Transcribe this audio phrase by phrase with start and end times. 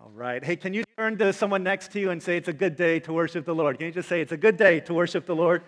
[0.00, 0.44] All right.
[0.44, 3.00] Hey, can you turn to someone next to you and say it's a good day
[3.00, 3.78] to worship the Lord?
[3.78, 5.64] Can you just say it's a good day to worship the Lord?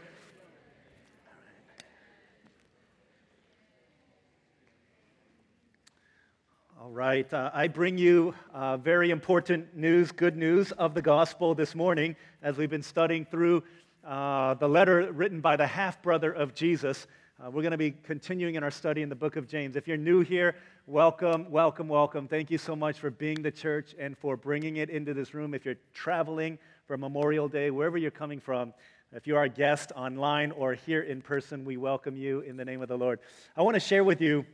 [6.81, 7.33] All right.
[7.35, 12.15] Uh, I bring you uh, very important news, good news of the gospel this morning
[12.41, 13.65] as we've been studying through
[14.07, 17.09] uh, the letter written by the half brother of Jesus.
[17.43, 19.75] Uh, we're going to be continuing in our study in the book of James.
[19.75, 20.57] If you're new here,
[20.87, 22.29] welcome, welcome, welcome.
[22.29, 25.55] Thank you so much for being the church and for bringing it into this room.
[25.55, 28.75] If you're traveling for Memorial Day, wherever you're coming from,
[29.13, 32.65] if you are a guest online or here in person, we welcome you in the
[32.67, 33.21] name of the Lord.
[33.57, 34.45] I want to share with you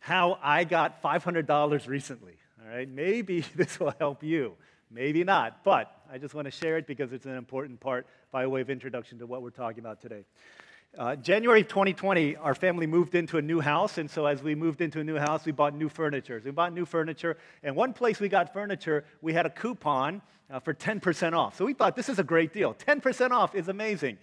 [0.00, 2.34] how I got $500 recently.
[2.62, 4.52] All right, maybe this will help you,
[4.90, 8.46] maybe not, but I just want to share it because it's an important part by
[8.46, 10.26] way of introduction to what we're talking about today.
[10.98, 14.56] Uh, January of 2020, our family moved into a new house, and so as we
[14.56, 16.42] moved into a new house, we bought new furniture.
[16.44, 20.58] We bought new furniture, and one place we got furniture, we had a coupon uh,
[20.58, 21.56] for 10% off.
[21.56, 22.74] So we thought this is a great deal.
[22.74, 24.18] 10% off is amazing.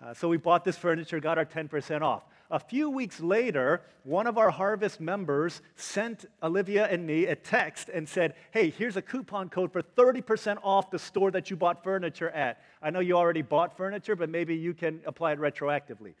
[0.00, 2.22] Uh, so we bought this furniture, got our 10% off.
[2.52, 7.88] A few weeks later, one of our harvest members sent Olivia and me a text
[7.88, 11.82] and said, Hey, here's a coupon code for 30% off the store that you bought
[11.82, 12.60] furniture at.
[12.82, 16.12] I know you already bought furniture, but maybe you can apply it retroactively.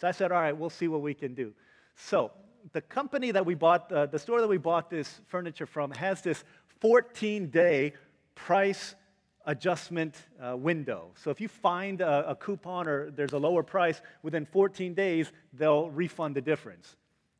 [0.00, 1.52] So I said, All right, we'll see what we can do.
[1.96, 2.32] So
[2.72, 6.22] the company that we bought, uh, the store that we bought this furniture from, has
[6.22, 6.44] this
[6.80, 7.92] 14 day
[8.34, 8.94] price
[9.46, 11.10] adjustment uh, window.
[11.16, 15.32] So if you find a, a, coupon or there's a lower price, within 14 days,
[15.52, 16.96] they'll refund the difference.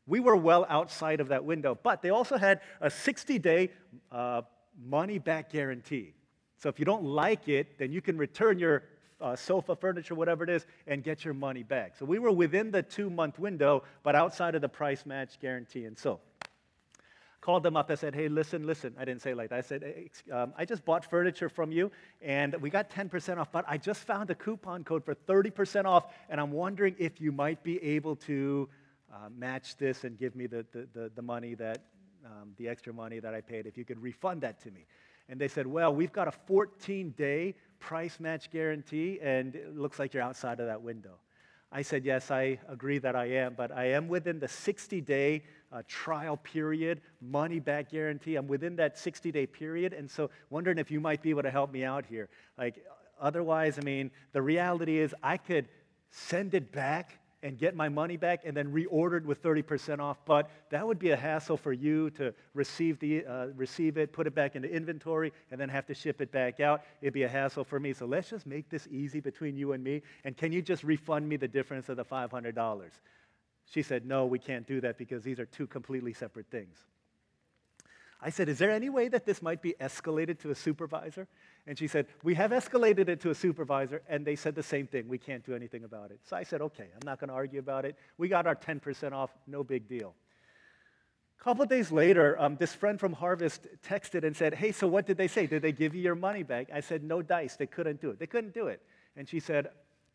[0.07, 3.71] We were well outside of that window, but they also had a 60 day
[4.13, 4.43] uh,
[4.87, 6.15] money back guarantee.
[6.59, 8.85] So if you don't like it, then you can return your
[9.21, 11.97] uh, sofa, furniture, whatever it is, and get your money back.
[11.97, 15.87] So we were within the two month window, but outside of the price match guarantee.
[15.87, 16.21] And so
[17.45, 17.91] called them up.
[17.91, 18.95] I said, hey, listen, listen.
[18.99, 19.59] I didn't say like that.
[19.59, 19.85] I said,
[20.33, 21.91] um, I just bought furniture from you,
[22.23, 26.07] and we got 10% off, but I just found a coupon code for 30% off,
[26.31, 28.67] and I'm wondering if you might be able to
[29.13, 31.85] uh, match this and give me the, the, the, the money that,
[32.25, 34.87] um, the extra money that I paid, if you could refund that to me.
[35.29, 39.99] And they said, well, we've got a 14 day price match guarantee, and it looks
[39.99, 41.19] like you're outside of that window.
[41.75, 45.43] I said, Yes, I agree that I am, but I am within the 60 day
[45.75, 48.37] uh, trial period, money back guarantee.
[48.37, 51.51] I'm within that 60 day period, and so wondering if you might be able to
[51.51, 52.29] help me out here.
[52.57, 52.85] Like,
[53.21, 55.69] otherwise, I mean, the reality is I could
[56.11, 60.17] send it back and get my money back and then reordered with 30% off.
[60.25, 64.27] But that would be a hassle for you to receive, the, uh, receive it, put
[64.27, 66.85] it back into inventory, and then have to ship it back out.
[67.03, 67.93] It'd be a hassle for me.
[67.93, 70.01] So let's just make this easy between you and me.
[70.25, 72.91] And can you just refund me the difference of the $500?
[73.71, 76.79] She said, No, we can't do that because these are two completely separate things.
[78.21, 81.29] I said, Is there any way that this might be escalated to a supervisor?
[81.67, 84.87] And she said, We have escalated it to a supervisor, and they said the same
[84.87, 85.09] thing.
[85.09, 86.21] We can't do anything about it.
[86.25, 87.97] So I said, Okay, I'm not going to argue about it.
[88.17, 90.15] We got our 10% off, no big deal.
[91.39, 95.07] A couple days later, um, this friend from Harvest texted and said, Hey, so what
[95.07, 95.47] did they say?
[95.47, 96.69] Did they give you your money back?
[96.73, 97.57] I said, No dice.
[97.57, 98.19] They couldn't do it.
[98.19, 98.81] They couldn't do it.
[99.17, 99.69] And she said,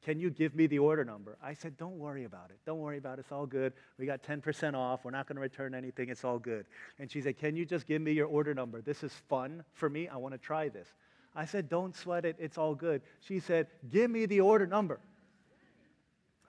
[0.03, 1.37] can you give me the order number?
[1.43, 2.59] I said, Don't worry about it.
[2.65, 3.21] Don't worry about it.
[3.21, 3.73] It's all good.
[3.97, 5.03] We got 10% off.
[5.03, 6.09] We're not going to return anything.
[6.09, 6.65] It's all good.
[6.99, 8.81] And she said, Can you just give me your order number?
[8.81, 10.07] This is fun for me.
[10.07, 10.87] I want to try this.
[11.35, 12.37] I said, Don't sweat it.
[12.39, 13.01] It's all good.
[13.19, 14.99] She said, Give me the order number.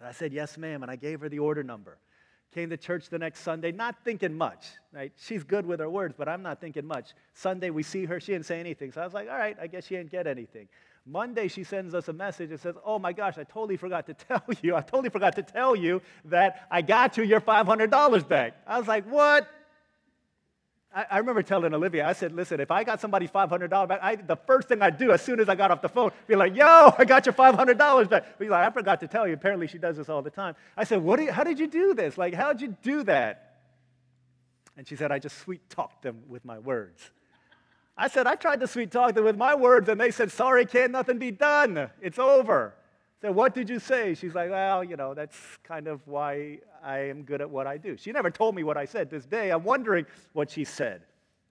[0.02, 0.82] I said, Yes, ma'am.
[0.82, 1.98] And I gave her the order number.
[2.54, 4.66] Came to church the next Sunday, not thinking much.
[4.92, 5.12] Right?
[5.16, 7.14] She's good with her words, but I'm not thinking much.
[7.32, 8.18] Sunday, we see her.
[8.20, 8.90] She didn't say anything.
[8.92, 10.68] So I was like, All right, I guess she didn't get anything.
[11.10, 14.14] Monday, she sends us a message and says, Oh my gosh, I totally forgot to
[14.28, 14.76] tell you.
[14.76, 18.56] I totally forgot to tell you that I got you your $500 back.
[18.66, 19.48] I was like, What?
[20.94, 24.16] I, I remember telling Olivia, I said, Listen, if I got somebody $500 back, I,
[24.16, 26.54] the first thing I'd do as soon as I got off the phone, be like,
[26.54, 28.38] Yo, I got your $500 back.
[28.38, 29.34] But like, I forgot to tell you.
[29.34, 30.54] Apparently, she does this all the time.
[30.76, 32.16] I said, what you, How did you do this?
[32.16, 33.46] Like, how'd you do that?
[34.76, 37.10] And she said, I just sweet talked them with my words.
[38.00, 40.64] I said, I tried to sweet talk them with my words, and they said, Sorry,
[40.64, 41.90] can't nothing be done.
[42.00, 42.72] It's over.
[42.74, 44.14] I said, What did you say?
[44.14, 47.76] She's like, Well, you know, that's kind of why I am good at what I
[47.76, 47.98] do.
[47.98, 49.50] She never told me what I said this day.
[49.50, 51.02] I'm wondering what she said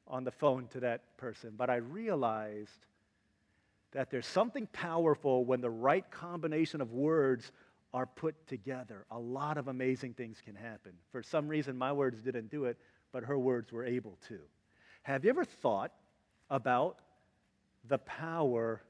[0.07, 1.53] on the phone to that person.
[1.55, 2.83] But I realized
[3.91, 7.51] that there's something powerful when the right combination of words
[7.93, 9.05] are put together.
[9.11, 10.93] A lot of amazing things can happen.
[11.11, 12.77] For some reason, my words didn't do it,
[13.11, 14.39] but her words were able to.
[15.03, 15.91] Have you ever thought
[16.49, 16.97] about
[17.87, 18.81] the power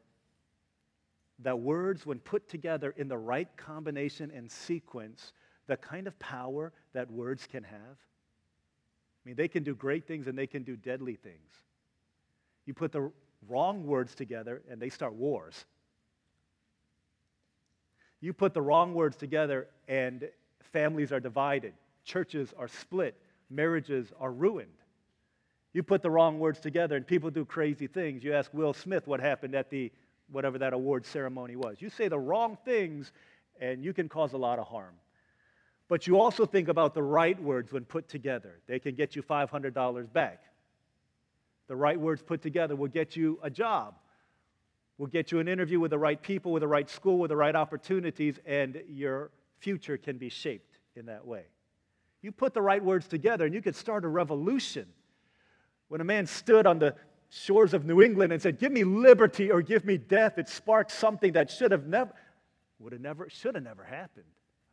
[1.39, 5.33] that words, when put together in the right combination and sequence,
[5.67, 7.79] the kind of power that words can have.
[7.79, 11.51] I mean, they can do great things and they can do deadly things.
[12.65, 13.11] You put the
[13.47, 15.65] wrong words together, and they start wars.
[18.21, 20.29] You put the wrong words together, and
[20.73, 21.73] families are divided,
[22.03, 23.15] churches are split,
[23.50, 24.79] marriages are ruined.
[25.74, 28.24] You put the wrong words together, and people do crazy things.
[28.24, 29.92] You ask Will Smith what happened at the
[30.31, 31.81] whatever that award ceremony was.
[31.81, 33.12] You say the wrong things,
[33.60, 34.95] and you can cause a lot of harm.
[35.88, 38.60] But you also think about the right words when put together.
[38.68, 40.44] They can get you $500 back.
[41.68, 43.95] The right words put together will get you a job,
[44.98, 47.36] will get you an interview with the right people, with the right school, with the
[47.36, 51.44] right opportunities, and your future can be shaped in that way.
[52.21, 54.88] You put the right words together, and you could start a revolution.
[55.89, 56.95] When a man stood on the
[57.30, 60.91] shores of New England and said, Give me liberty or give me death, it sparked
[60.91, 62.12] something that should have never,
[62.80, 64.25] would have never, should have never happened.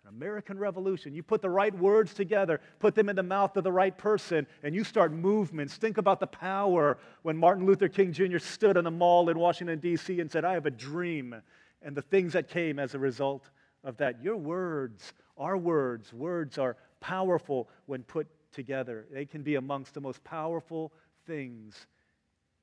[0.05, 1.15] An American Revolution.
[1.15, 4.47] You put the right words together, put them in the mouth of the right person,
[4.63, 5.75] and you start movements.
[5.75, 8.39] Think about the power when Martin Luther King Jr.
[8.39, 11.35] stood on the mall in Washington, D.C., and said, I have a dream,
[11.83, 13.51] and the things that came as a result
[13.83, 14.23] of that.
[14.23, 19.07] Your words, our words, words are powerful when put together.
[19.13, 20.93] They can be amongst the most powerful
[21.27, 21.87] things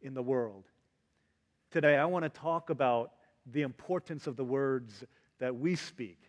[0.01, 0.65] in the world.
[1.71, 3.11] Today, I want to talk about
[3.51, 5.03] the importance of the words
[5.39, 6.19] that we speak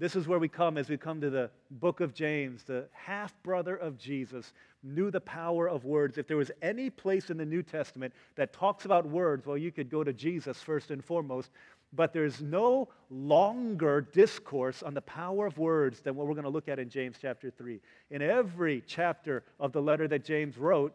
[0.00, 2.62] this is where we come as we come to the book of James.
[2.62, 6.16] The half brother of Jesus knew the power of words.
[6.16, 9.70] If there was any place in the New Testament that talks about words, well, you
[9.70, 11.50] could go to Jesus first and foremost.
[11.92, 16.50] But there's no longer discourse on the power of words than what we're going to
[16.50, 17.78] look at in James chapter 3.
[18.10, 20.94] In every chapter of the letter that James wrote,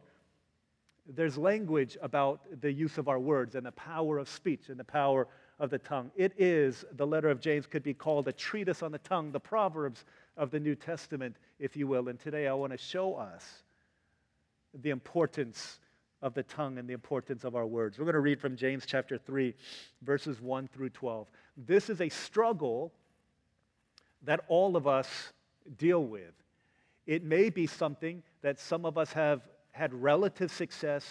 [1.07, 4.83] there's language about the use of our words and the power of speech and the
[4.83, 5.27] power
[5.59, 6.11] of the tongue.
[6.15, 9.39] It is, the letter of James could be called a treatise on the tongue, the
[9.39, 10.05] Proverbs
[10.35, 12.09] of the New Testament, if you will.
[12.09, 13.63] And today I want to show us
[14.81, 15.79] the importance
[16.21, 17.97] of the tongue and the importance of our words.
[17.97, 19.53] We're going to read from James chapter 3,
[20.01, 21.27] verses 1 through 12.
[21.55, 22.91] This is a struggle
[24.23, 25.07] that all of us
[25.77, 26.33] deal with.
[27.05, 29.41] It may be something that some of us have
[29.75, 31.05] had relative success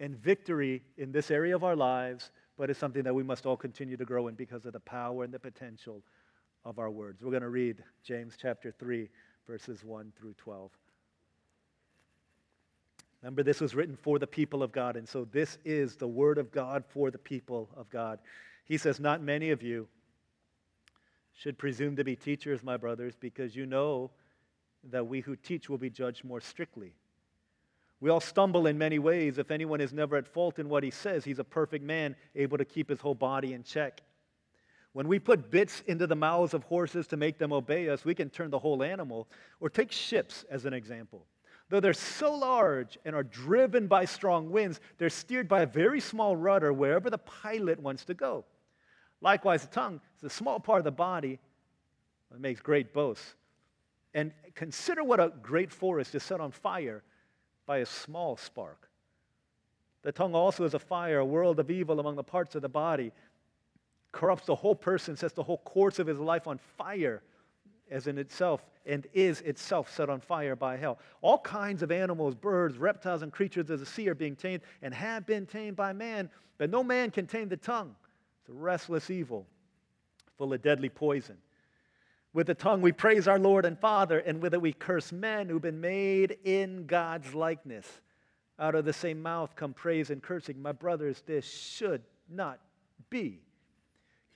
[0.00, 3.56] and victory in this area of our lives but it's something that we must all
[3.56, 6.02] continue to grow in because of the power and the potential
[6.64, 7.22] of our words.
[7.22, 9.08] We're going to read James chapter 3,
[9.46, 10.70] verses 1 through 12.
[13.22, 16.38] Remember, this was written for the people of God, and so this is the word
[16.38, 18.20] of God for the people of God.
[18.64, 19.86] He says, Not many of you
[21.34, 24.10] should presume to be teachers, my brothers, because you know
[24.90, 26.94] that we who teach will be judged more strictly.
[28.00, 29.38] We all stumble in many ways.
[29.38, 32.58] If anyone is never at fault in what he says, he's a perfect man, able
[32.58, 34.02] to keep his whole body in check.
[34.92, 38.14] When we put bits into the mouths of horses to make them obey us, we
[38.14, 39.28] can turn the whole animal.
[39.60, 41.26] Or take ships as an example.
[41.68, 46.00] Though they're so large and are driven by strong winds, they're steered by a very
[46.00, 48.44] small rudder wherever the pilot wants to go.
[49.20, 51.38] Likewise, the tongue is a small part of the body
[52.30, 53.34] that makes great boasts.
[54.14, 57.02] And consider what a great forest is set on fire
[57.66, 58.88] by a small spark.
[60.02, 62.68] The tongue also is a fire, a world of evil among the parts of the
[62.68, 63.12] body,
[64.12, 67.22] corrupts the whole person, sets the whole course of his life on fire
[67.90, 70.98] as in itself and is itself set on fire by hell.
[71.22, 74.94] All kinds of animals, birds, reptiles, and creatures of the sea are being tamed and
[74.94, 77.94] have been tamed by man, but no man can tame the tongue.
[78.40, 79.46] It's a restless evil,
[80.38, 81.36] full of deadly poison.
[82.36, 85.48] With the tongue we praise our Lord and Father, and with it we curse men
[85.48, 87.86] who've been made in God's likeness.
[88.58, 90.60] Out of the same mouth come praise and cursing.
[90.60, 92.60] My brothers, this should not
[93.08, 93.40] be.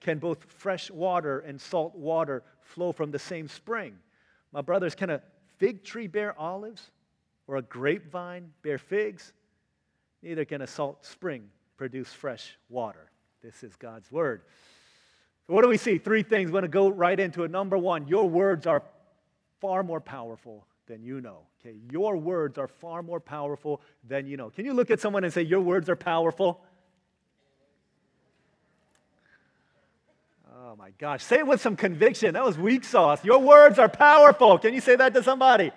[0.00, 3.98] Can both fresh water and salt water flow from the same spring?
[4.50, 5.20] My brothers, can a
[5.58, 6.92] fig tree bear olives
[7.46, 9.34] or a grapevine bear figs?
[10.22, 13.10] Neither can a salt spring produce fresh water.
[13.42, 14.40] This is God's word.
[15.50, 15.98] What do we see?
[15.98, 16.50] Three things.
[16.50, 17.50] We're going to go right into it.
[17.50, 18.82] Number one, your words are
[19.60, 21.40] far more powerful than you know.
[21.60, 24.50] Okay, your words are far more powerful than you know.
[24.50, 26.60] Can you look at someone and say, Your words are powerful?
[30.62, 31.24] Oh my gosh.
[31.24, 32.34] Say it with some conviction.
[32.34, 33.24] That was weak sauce.
[33.24, 34.56] Your words are powerful.
[34.58, 35.72] Can you say that to somebody?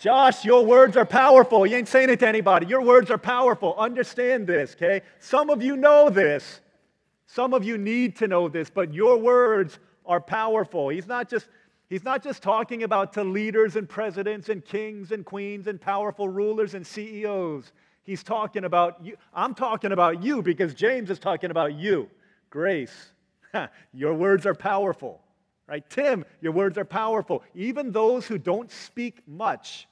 [0.00, 1.66] Josh, your words are powerful.
[1.66, 2.66] You ain't saying it to anybody.
[2.66, 3.74] Your words are powerful.
[3.78, 5.02] Understand this, okay?
[5.20, 6.60] Some of you know this.
[7.26, 10.88] Some of you need to know this, but your words are powerful.
[10.88, 11.48] He's not just
[11.88, 16.28] He's not just talking about to leaders and presidents and kings and queens and powerful
[16.28, 17.70] rulers and CEOs.
[18.02, 19.16] He's talking about you.
[19.32, 22.10] I'm talking about you because James is talking about you.
[22.50, 23.12] Grace,
[23.92, 25.20] your words are powerful.
[25.68, 25.88] Right?
[25.88, 27.44] Tim, your words are powerful.
[27.54, 29.86] Even those who don't speak much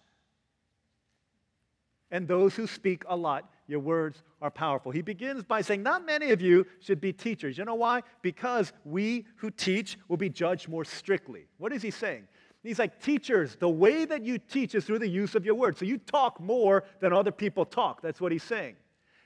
[2.10, 4.92] and those who speak a lot your words are powerful.
[4.92, 7.56] He begins by saying, Not many of you should be teachers.
[7.56, 8.02] You know why?
[8.20, 11.46] Because we who teach will be judged more strictly.
[11.56, 12.28] What is he saying?
[12.62, 15.78] He's like, Teachers, the way that you teach is through the use of your words.
[15.78, 18.02] So you talk more than other people talk.
[18.02, 18.76] That's what he's saying.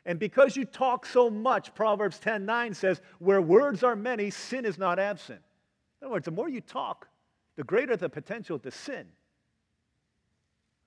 [0.06, 4.64] And because you talk so much, Proverbs 10 9 says, Where words are many, sin
[4.64, 5.40] is not absent.
[6.00, 7.08] In other words, the more you talk,
[7.56, 9.08] the greater the potential to sin.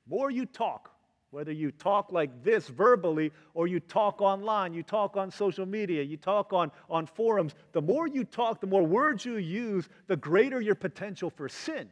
[0.08, 0.90] More you talk,
[1.32, 6.04] whether you talk like this verbally or you talk online, you talk on social media,
[6.04, 10.18] you talk on, on forums, the more you talk, the more words you use, the
[10.18, 11.90] greater your potential for sin.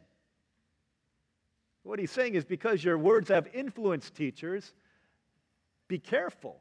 [1.82, 4.74] What he's saying is because your words have influenced teachers,
[5.88, 6.60] be careful.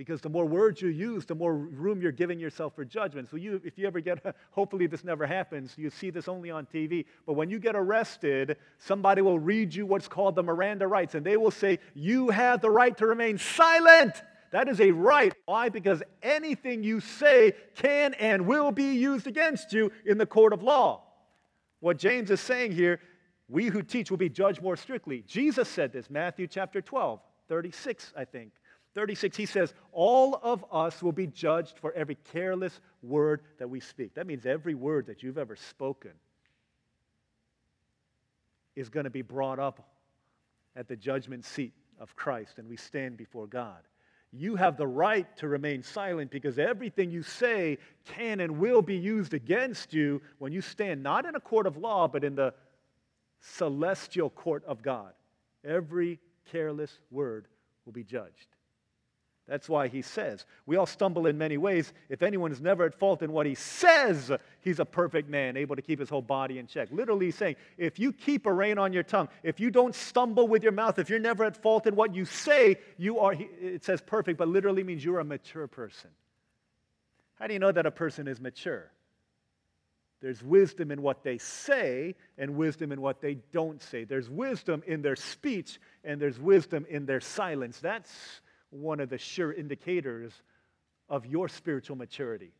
[0.00, 3.28] Because the more words you use, the more room you're giving yourself for judgment.
[3.28, 6.64] So you, if you ever get, hopefully this never happens, you see this only on
[6.64, 11.16] TV, but when you get arrested, somebody will read you what's called the Miranda rights,
[11.16, 14.14] and they will say, you have the right to remain silent.
[14.52, 15.34] That is a right.
[15.44, 15.68] Why?
[15.68, 20.62] Because anything you say can and will be used against you in the court of
[20.62, 21.02] law.
[21.80, 23.00] What James is saying here,
[23.48, 25.24] we who teach will be judged more strictly.
[25.26, 28.52] Jesus said this, Matthew chapter 12, 36, I think.
[28.94, 33.80] 36, he says, All of us will be judged for every careless word that we
[33.80, 34.14] speak.
[34.14, 36.12] That means every word that you've ever spoken
[38.76, 39.88] is going to be brought up
[40.76, 43.80] at the judgment seat of Christ, and we stand before God.
[44.32, 48.96] You have the right to remain silent because everything you say can and will be
[48.96, 52.54] used against you when you stand not in a court of law, but in the
[53.40, 55.12] celestial court of God.
[55.64, 56.20] Every
[56.52, 57.48] careless word
[57.84, 58.46] will be judged.
[59.50, 61.92] That's why he says, we all stumble in many ways.
[62.08, 64.30] If anyone is never at fault in what he says,
[64.60, 66.88] he's a perfect man, able to keep his whole body in check.
[66.92, 70.62] Literally saying, if you keep a rein on your tongue, if you don't stumble with
[70.62, 74.00] your mouth, if you're never at fault in what you say, you are, it says
[74.00, 76.10] perfect, but literally means you're a mature person.
[77.34, 78.88] How do you know that a person is mature?
[80.20, 84.04] There's wisdom in what they say and wisdom in what they don't say.
[84.04, 87.80] There's wisdom in their speech and there's wisdom in their silence.
[87.80, 88.40] That's
[88.70, 90.32] one of the sure indicators
[91.08, 92.52] of your spiritual maturity.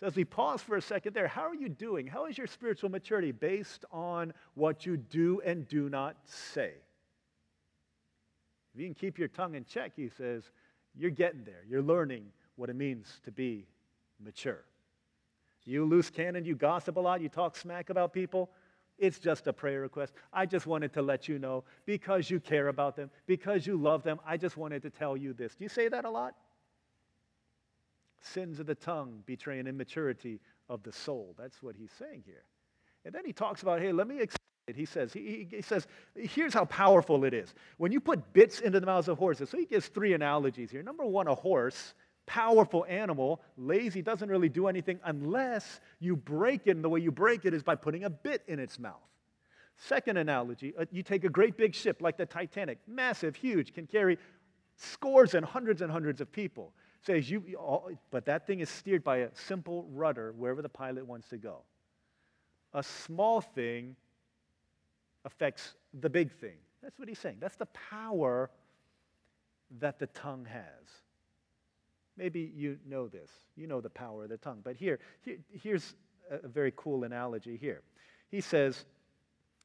[0.00, 2.06] So, as we pause for a second there, how are you doing?
[2.06, 6.72] How is your spiritual maturity based on what you do and do not say?
[8.74, 10.50] If you can keep your tongue in check, he says,
[10.94, 11.64] you're getting there.
[11.66, 13.66] You're learning what it means to be
[14.22, 14.64] mature.
[15.64, 18.50] You loose cannon, you gossip a lot, you talk smack about people.
[18.98, 20.14] It's just a prayer request.
[20.32, 24.02] I just wanted to let you know because you care about them, because you love
[24.02, 24.18] them.
[24.26, 25.54] I just wanted to tell you this.
[25.54, 26.34] Do you say that a lot?
[28.22, 31.34] Sins of the tongue betray an immaturity of the soul.
[31.38, 32.44] That's what he's saying here.
[33.04, 34.36] And then he talks about, hey, let me explain
[34.66, 34.74] it.
[34.74, 35.86] He says, he, he says,
[36.16, 37.54] here's how powerful it is.
[37.76, 40.82] When you put bits into the mouths of horses, so he gives three analogies here.
[40.82, 41.94] Number one, a horse
[42.26, 46.72] powerful animal, lazy, doesn't really do anything unless you break it.
[46.72, 49.00] And the way you break it is by putting a bit in its mouth.
[49.76, 53.86] Second analogy uh, you take a great big ship like the Titanic, massive, huge, can
[53.86, 54.18] carry
[54.76, 56.72] scores and hundreds and hundreds of people.
[57.02, 57.44] Says you,
[58.10, 61.62] but that thing is steered by a simple rudder wherever the pilot wants to go.
[62.74, 63.94] A small thing
[65.24, 66.56] affects the big thing.
[66.82, 67.36] That's what he's saying.
[67.38, 68.50] That's the power
[69.78, 70.88] that the tongue has.
[72.16, 73.30] Maybe you know this.
[73.56, 74.60] You know the power of the tongue.
[74.64, 75.94] But here, here here's
[76.30, 77.82] a very cool analogy here.
[78.30, 78.84] He says,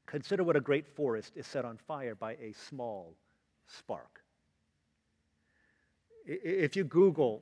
[0.06, 3.16] Consider what a great forest is set on fire by a small
[3.68, 4.22] spark.
[6.26, 7.42] If you Google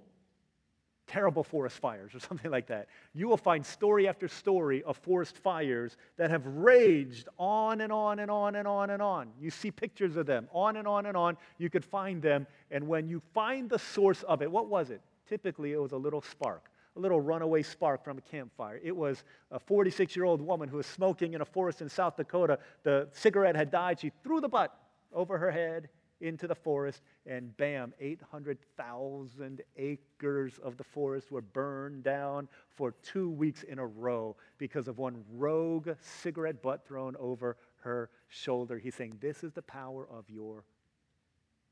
[1.09, 5.37] terrible forest fires or something like that, you will find story after story of forest
[5.37, 9.29] fires that have raged on and on and on and on and on.
[9.41, 11.35] You see pictures of them on and on and on.
[11.57, 12.47] You could find them.
[12.71, 15.01] And when you find the source of it, what was it?
[15.27, 18.79] Typically, it was a little spark, a little runaway spark from a campfire.
[18.83, 22.15] It was a 46 year old woman who was smoking in a forest in South
[22.15, 22.59] Dakota.
[22.83, 23.99] The cigarette had died.
[23.99, 24.77] She threw the butt
[25.11, 25.89] over her head
[26.21, 33.29] into the forest, and bam, 800,000 acres of the forest were burned down for two
[33.29, 38.77] weeks in a row because of one rogue cigarette butt thrown over her shoulder.
[38.77, 40.63] He's saying, This is the power of your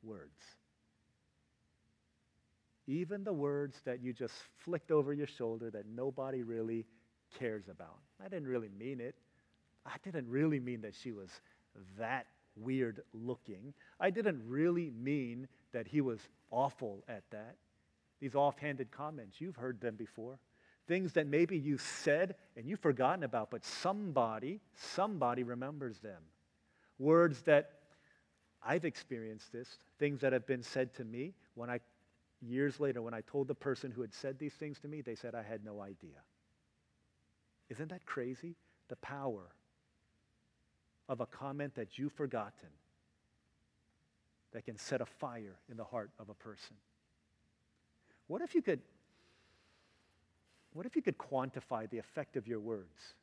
[0.04, 0.42] words.
[2.88, 6.86] Even the words that you just flicked over your shoulder that nobody really
[7.38, 8.00] cares about.
[8.24, 9.16] I didn't really mean it.
[9.86, 11.30] I didn't really mean that she was
[11.98, 12.28] that
[12.60, 13.74] weird looking.
[14.00, 16.20] I didn't really mean that he was
[16.52, 17.56] awful at that.
[18.20, 20.40] These offhanded comments, you've heard them before.
[20.88, 26.22] Things that maybe you said and you've forgotten about, but somebody, somebody remembers them.
[26.98, 27.72] Words that
[28.66, 31.80] I've experienced this, things that have been said to me when I,
[32.42, 35.16] years later, when I told the person who had said these things to me, they
[35.16, 36.22] said I had no idea.
[37.70, 38.56] Isn't that crazy?
[38.88, 39.52] The power
[41.10, 42.70] of a comment that you've forgotten
[44.54, 46.76] that can set a fire in the heart of a person.
[48.28, 48.82] What if you could
[50.74, 53.16] what if you could quantify the effect of your words?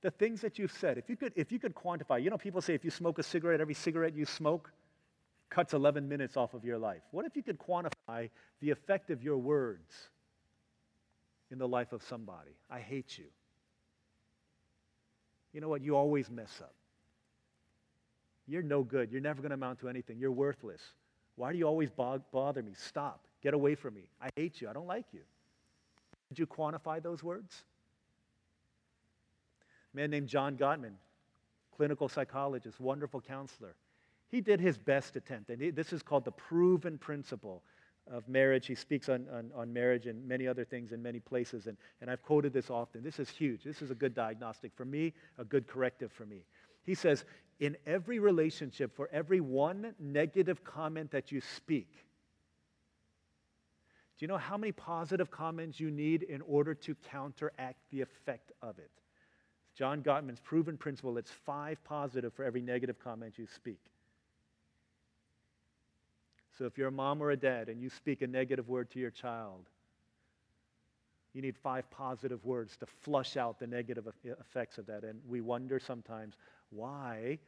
[0.00, 2.60] The things that you've said, if you could if you could quantify, you know people
[2.60, 4.72] say if you smoke a cigarette, every cigarette you smoke
[5.50, 7.02] cuts 11 minutes off of your life.
[7.10, 10.10] What if you could quantify the effect of your words
[11.50, 12.52] in the life of somebody?
[12.70, 13.26] I hate you.
[15.52, 15.82] You know what?
[15.82, 16.74] You always mess up.
[18.46, 19.10] You're no good.
[19.10, 20.18] You're never going to amount to anything.
[20.18, 20.80] You're worthless.
[21.36, 22.72] Why do you always bother me?
[22.76, 23.20] Stop.
[23.42, 24.02] Get away from me.
[24.20, 24.68] I hate you.
[24.68, 25.20] I don't like you.
[26.28, 27.64] Did you quantify those words?
[29.94, 30.94] A man named John Gottman,
[31.76, 33.74] clinical psychologist, wonderful counselor.
[34.30, 37.62] He did his best attempt, and this is called the proven principle
[38.10, 38.66] of marriage.
[38.66, 42.10] He speaks on, on, on, marriage and many other things in many places, and, and
[42.10, 43.02] I've quoted this often.
[43.02, 43.64] This is huge.
[43.64, 46.44] This is a good diagnostic for me, a good corrective for me.
[46.84, 47.24] He says,
[47.60, 51.92] in every relationship, for every one negative comment that you speak,
[54.18, 58.50] do you know how many positive comments you need in order to counteract the effect
[58.62, 58.90] of it?
[59.76, 63.78] John Gottman's proven principle it's five positive for every negative comment you speak.
[66.58, 68.98] So if you're a mom or a dad and you speak a negative word to
[68.98, 69.68] your child,
[71.32, 75.04] you need five positive words to flush out the negative effects of that.
[75.04, 76.34] And we wonder sometimes
[76.70, 77.38] why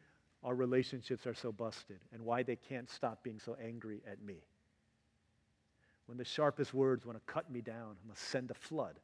[0.44, 4.36] our relationships are so busted and why they can't stop being so angry at me.
[6.06, 8.94] When the sharpest words want to cut me down, I must send a flood.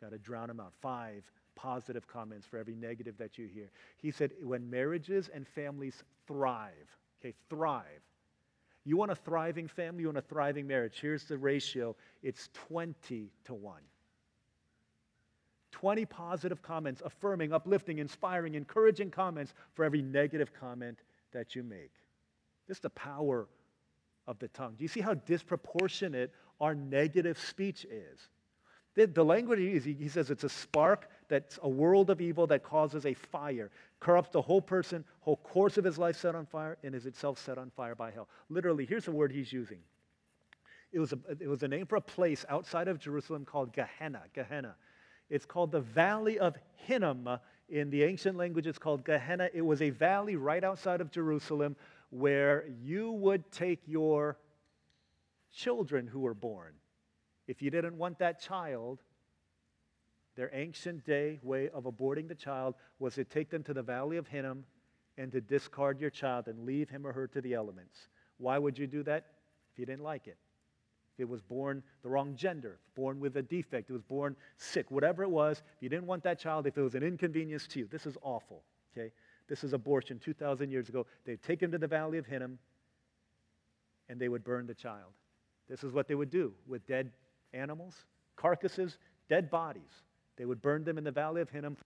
[0.00, 0.72] Got to drown them out.
[0.80, 1.22] Five
[1.54, 3.70] positive comments for every negative that you hear.
[3.98, 6.72] He said, when marriages and families thrive,
[7.20, 7.84] okay, thrive,
[8.84, 10.98] you want a thriving family, you want a thriving marriage.
[11.00, 13.80] Here's the ratio it's 20 to 1.
[15.72, 20.98] 20 positive comments, affirming, uplifting, inspiring, encouraging comments for every negative comment
[21.32, 21.92] that you make.
[22.66, 23.46] This is the power
[24.26, 24.74] of the tongue.
[24.76, 28.28] Do you see how disproportionate our negative speech is?
[28.94, 32.62] The, the language he he says it's a spark that's a world of evil that
[32.62, 36.76] causes a fire, corrupts the whole person, whole course of his life set on fire,
[36.84, 38.28] and is itself set on fire by hell.
[38.50, 39.78] Literally, here's the word he's using.
[40.92, 44.24] It was, a, it was a name for a place outside of Jerusalem called Gehenna.
[44.34, 44.74] Gehenna.
[45.30, 47.38] It's called the Valley of Hinnom.
[47.68, 49.48] In the ancient language, it's called Gehenna.
[49.54, 51.76] It was a valley right outside of Jerusalem
[52.10, 54.36] where you would take your
[55.54, 56.72] children who were born.
[57.46, 59.02] If you didn't want that child,
[60.36, 64.16] their ancient day way of aborting the child was to take them to the Valley
[64.16, 64.64] of Hinnom
[65.18, 68.08] and to discard your child and leave him or her to the elements.
[68.38, 69.26] Why would you do that?
[69.72, 70.38] If you didn't like it
[71.14, 74.90] If it was born the wrong gender, born with a defect, it was born sick,
[74.90, 77.80] whatever it was, if you didn't want that child, if it was an inconvenience to
[77.80, 78.62] you, this is awful,
[78.92, 79.12] okay?
[79.48, 81.06] This is abortion 2,000 years ago.
[81.24, 82.58] They'd take him to the Valley of Hinnom
[84.08, 85.12] and they would burn the child.
[85.68, 87.12] This is what they would do with dead
[87.52, 87.94] animals,
[88.36, 90.02] carcasses, dead bodies.
[90.40, 91.76] They would burn them in the Valley of Hinnom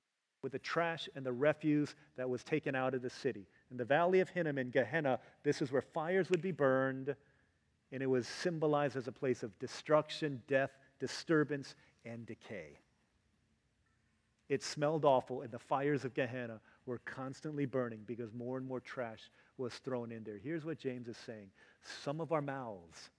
[0.40, 3.48] with the trash and the refuse that was taken out of the city.
[3.72, 7.16] In the Valley of Hinnom in Gehenna, this is where fires would be burned
[7.90, 12.78] and it was symbolized as a place of destruction, death, disturbance, and decay.
[14.48, 18.78] It smelled awful, and the fires of Gehenna were constantly burning because more and more
[18.78, 20.38] trash was thrown in there.
[20.38, 21.50] Here's what James is saying
[21.82, 23.10] some of our mouths,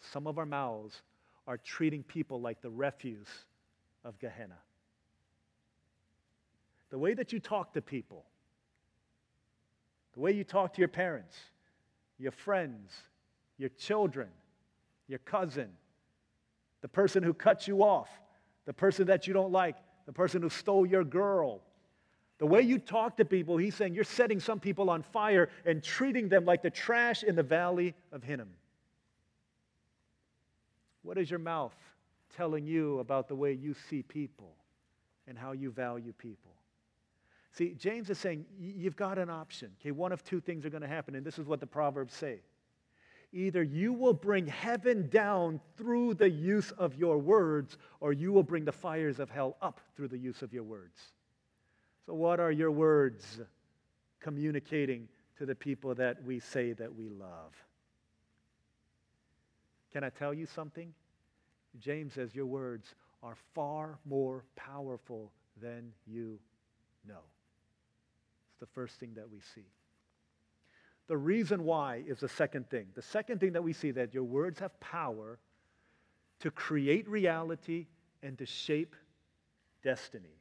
[0.00, 1.02] some of our mouths
[1.46, 3.28] are treating people like the refuse
[4.04, 4.58] of Gehenna.
[6.90, 8.24] The way that you talk to people,
[10.14, 11.36] the way you talk to your parents,
[12.18, 12.92] your friends,
[13.56, 14.28] your children,
[15.08, 15.68] your cousin,
[16.82, 18.08] the person who cut you off,
[18.66, 21.62] the person that you don't like, the person who stole your girl.
[22.38, 25.82] The way you talk to people, he's saying you're setting some people on fire and
[25.82, 28.50] treating them like the trash in the valley of Hinnom.
[31.02, 31.74] What is your mouth
[32.36, 34.56] telling you about the way you see people
[35.26, 36.52] and how you value people?
[37.52, 39.70] See, James is saying you've got an option.
[39.80, 42.14] Okay, one of two things are going to happen, and this is what the Proverbs
[42.14, 42.40] say.
[43.34, 48.42] Either you will bring heaven down through the use of your words, or you will
[48.42, 51.12] bring the fires of hell up through the use of your words.
[52.06, 53.40] So, what are your words
[54.20, 57.54] communicating to the people that we say that we love?
[59.92, 60.92] Can I tell you something?
[61.78, 66.38] James says your words are far more powerful than you
[67.06, 67.22] know.
[68.50, 69.66] It's the first thing that we see.
[71.08, 72.86] The reason why is the second thing.
[72.94, 75.38] The second thing that we see that your words have power
[76.40, 77.86] to create reality
[78.22, 78.96] and to shape
[79.82, 80.36] destiny.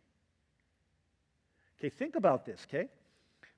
[1.79, 2.87] Okay, think about this, okay?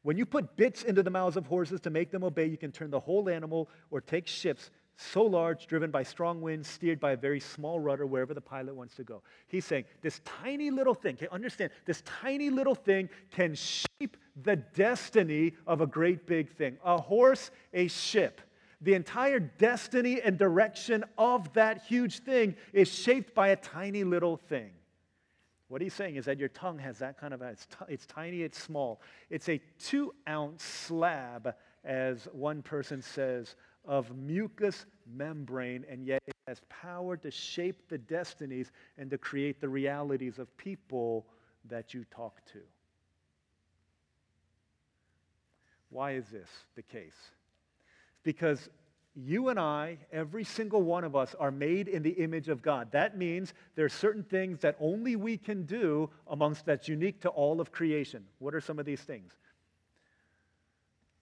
[0.02, 2.72] When you put bits into the mouths of horses to make them obey, you can
[2.72, 7.14] turn the whole animal or take ships so large, driven by strong winds, steered by
[7.14, 9.22] a very small rudder wherever the pilot wants to go.
[9.48, 14.56] He's saying this tiny little thing, okay, understand, this tiny little thing can shape the
[14.56, 16.78] destiny of a great big thing.
[16.84, 18.42] A horse, a ship.
[18.82, 24.38] The entire destiny and direction of that huge thing is shaped by a tiny little
[24.38, 24.72] thing.
[25.70, 28.44] What he's saying is that your tongue has that kind of, it's, t- it's tiny,
[28.44, 29.02] it's small.
[29.30, 36.36] It's a two ounce slab, as one person says, of mucous membrane, and yet it
[36.48, 41.26] has power to shape the destinies and to create the realities of people
[41.70, 42.60] that you talk to.
[45.90, 47.16] Why is this the case?
[48.24, 48.70] Because
[49.16, 52.92] you and I, every single one of us, are made in the image of God.
[52.92, 57.30] That means there are certain things that only we can do amongst that's unique to
[57.30, 58.26] all of creation.
[58.40, 59.34] What are some of these things?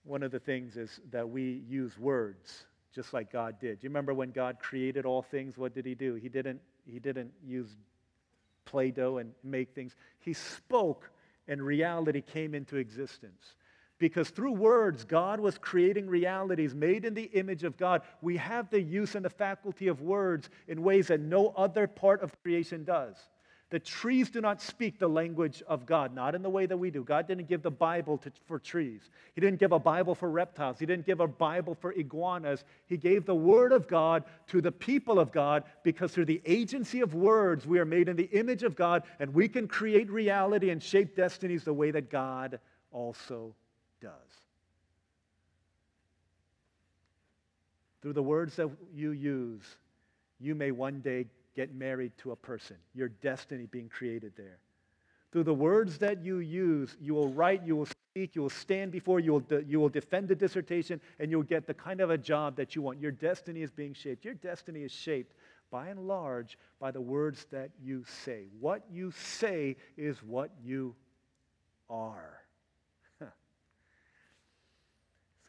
[0.04, 3.80] One of the things is that we use words just like God did.
[3.80, 5.58] Do you remember when God created all things?
[5.58, 6.16] What did he do?
[6.16, 7.70] He didn't, he didn't use
[8.66, 9.96] Play Doh and make things.
[10.20, 11.10] He spoke,
[11.48, 13.56] and reality came into existence.
[13.98, 18.02] Because through words, God was creating realities made in the image of God.
[18.22, 22.22] We have the use and the faculty of words in ways that no other part
[22.22, 23.16] of creation does.
[23.72, 26.92] The trees do not speak the language of God, not in the way that we
[26.92, 27.06] do.
[27.06, 29.10] God didn't give the Bible to, for trees.
[29.34, 30.78] He didn't give a Bible for reptiles.
[30.78, 32.66] He didn't give a Bible for iguanas.
[32.88, 37.00] He gave the Word of God to the people of God because through the agency
[37.00, 40.70] of words, we are made in the image of God and we can create reality
[40.70, 42.60] and shape destinies the way that God
[42.92, 43.56] also
[44.02, 44.12] does.
[48.02, 49.64] Through the words that you use,
[50.42, 54.60] you may one day get married to a person, your destiny being created there.
[55.32, 58.92] Through the words that you use, you will write, you will speak, you will stand
[58.92, 62.10] before, you will, de- you will defend a dissertation, and you'll get the kind of
[62.10, 63.00] a job that you want.
[63.00, 64.26] Your destiny is being shaped.
[64.26, 65.34] Your destiny is shaped,
[65.70, 68.48] by and large, by the words that you say.
[68.60, 70.96] What you say is what you
[71.90, 72.42] are.
[73.22, 73.30] so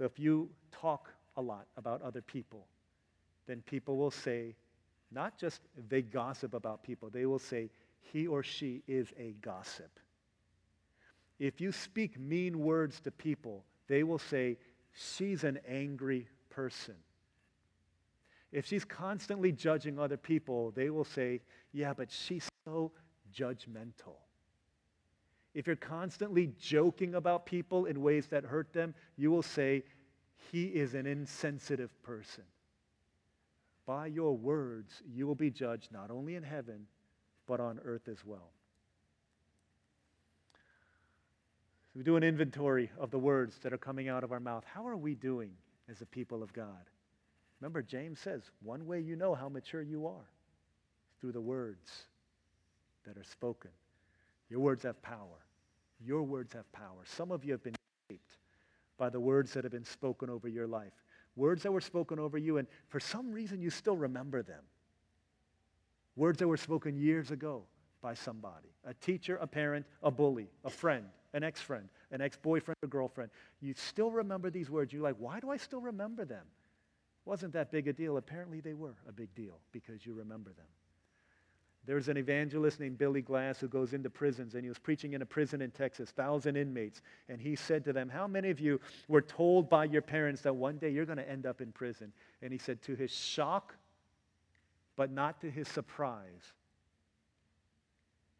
[0.04, 2.68] if you talk a lot about other people,
[3.48, 4.54] then people will say,
[5.14, 7.70] not just they gossip about people, they will say,
[8.00, 10.00] he or she is a gossip.
[11.38, 14.58] If you speak mean words to people, they will say,
[14.92, 16.94] she's an angry person.
[18.52, 21.40] If she's constantly judging other people, they will say,
[21.72, 22.92] yeah, but she's so
[23.34, 24.16] judgmental.
[25.54, 29.84] If you're constantly joking about people in ways that hurt them, you will say,
[30.50, 32.44] he is an insensitive person
[33.86, 36.86] by your words you will be judged not only in heaven,
[37.46, 38.50] but on earth as well.
[41.92, 44.64] So we do an inventory of the words that are coming out of our mouth.
[44.64, 45.50] How are we doing
[45.90, 46.88] as a people of God?
[47.60, 50.28] Remember, James says, one way you know how mature you are
[51.20, 52.06] through the words
[53.06, 53.70] that are spoken.
[54.48, 55.46] Your words have power.
[56.04, 57.04] Your words have power.
[57.04, 57.74] Some of you have been
[58.10, 58.36] shaped
[58.98, 60.92] by the words that have been spoken over your life
[61.36, 64.62] words that were spoken over you, and for some reason you still remember them.
[66.16, 67.64] Words that were spoken years ago
[68.02, 72.36] by somebody a teacher, a parent, a bully, a friend, an ex friend, an ex
[72.36, 73.30] boyfriend or girlfriend.
[73.60, 74.92] You still remember these words.
[74.92, 76.44] You're like, why do I still remember them?
[77.24, 78.16] Wasn't that big a deal?
[78.16, 80.66] Apparently, they were a big deal because you remember them.
[81.84, 85.22] There's an evangelist named Billy Glass who goes into prisons, and he was preaching in
[85.22, 87.02] a prison in Texas, thousand inmates.
[87.28, 90.54] And he said to them, How many of you were told by your parents that
[90.54, 92.12] one day you're going to end up in prison?
[92.40, 93.74] And he said, To his shock,
[94.94, 96.52] but not to his surprise,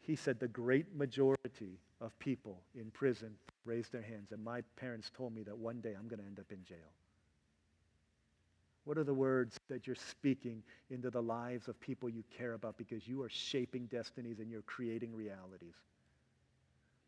[0.00, 4.31] he said, The great majority of people in prison raised their hands.
[4.31, 6.92] And my parents told me that one day I'm going to end up in jail.
[8.85, 12.77] What are the words that you're speaking into the lives of people you care about
[12.77, 15.75] because you are shaping destinies and you're creating realities?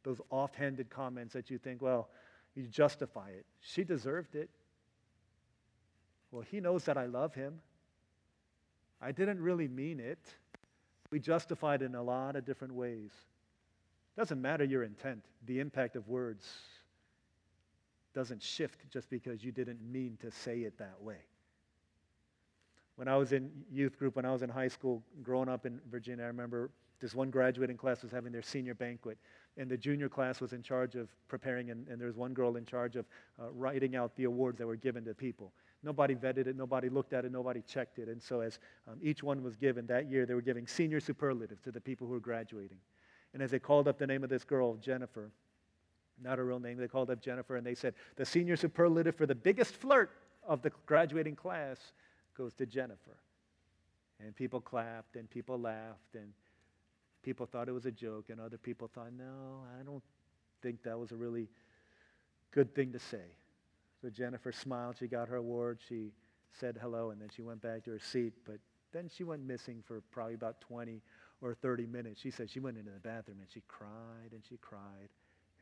[0.05, 2.09] Those offhanded comments that you think, well,
[2.55, 3.45] you justify it.
[3.61, 4.51] She deserved it.
[6.31, 7.61] Well, he knows that I love him.
[9.01, 10.19] I didn't really mean it.
[11.11, 13.11] We justify it in a lot of different ways.
[14.17, 16.49] Doesn't matter your intent, the impact of words
[18.15, 21.19] doesn't shift just because you didn't mean to say it that way.
[22.97, 25.81] When I was in youth group, when I was in high school, growing up in
[25.91, 29.19] Virginia, I remember this one graduating class was having their senior banquet.
[29.57, 32.57] And the junior class was in charge of preparing, and, and there was one girl
[32.57, 33.05] in charge of
[33.41, 35.53] uh, writing out the awards that were given to people.
[35.83, 38.09] Nobody vetted it, nobody looked at it, nobody checked it.
[38.09, 41.61] And so, as um, each one was given that year, they were giving senior superlatives
[41.63, 42.79] to the people who were graduating.
[43.35, 45.31] And as they called up the name of this girl, Jennifer,
[46.23, 49.27] not a real name, they called up Jennifer and they said, The senior superlative for
[49.27, 50.11] the biggest flirt
[50.47, 51.93] of the graduating class
[52.35, 53.17] goes to Jennifer.
[54.21, 56.33] And people clapped and people laughed and
[57.23, 60.03] people thought it was a joke and other people thought, no, I don't
[60.63, 61.49] think that was a really
[62.53, 63.37] good thing to say.
[64.01, 64.97] So Jennifer smiled.
[64.99, 65.79] She got her award.
[65.89, 66.13] She
[66.53, 68.33] said hello and then she went back to her seat.
[68.47, 68.59] But
[68.93, 71.03] then she went missing for probably about 20
[71.43, 72.21] or 30 minutes.
[72.21, 75.09] She said she went into the bathroom and she cried and she cried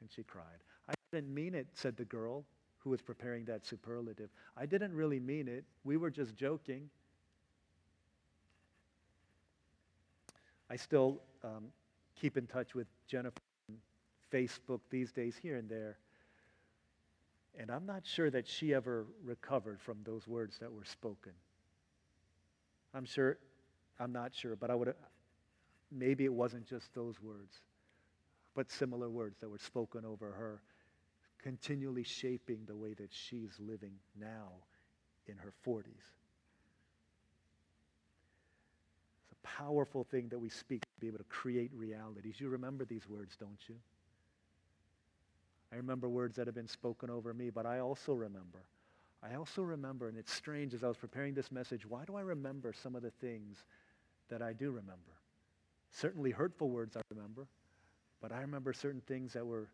[0.01, 0.63] and she cried.
[0.89, 2.45] I didn't mean it, said the girl
[2.83, 4.31] who was preparing that superlative.
[4.57, 5.65] I didn't really mean it.
[5.85, 6.91] We were just joking.
[10.71, 11.67] I still um,
[12.21, 13.77] keep in touch with Jennifer on
[14.33, 15.99] Facebook these days, here and there.
[17.59, 21.33] And I'm not sure that she ever recovered from those words that were spoken.
[22.95, 23.39] I'm sure,
[24.01, 24.95] I'm not sure, but I would
[25.91, 27.61] maybe it wasn't just those words,
[28.55, 30.63] but similar words that were spoken over her,
[31.43, 34.53] continually shaping the way that she's living now
[35.27, 35.85] in her 40s.
[39.25, 42.41] It's a powerful thing that we speak to be able to create realities.
[42.41, 43.75] You remember these words, don't you?
[45.73, 48.67] I remember words that have been spoken over me, but I also remember.
[49.23, 52.21] I also remember, and it's strange as I was preparing this message, why do I
[52.23, 53.65] remember some of the things
[54.29, 55.13] that I do remember?
[55.93, 57.47] Certainly hurtful words I remember,
[58.21, 59.69] but I remember certain things that were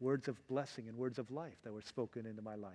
[0.00, 2.72] words of blessing and words of life that were spoken into my life.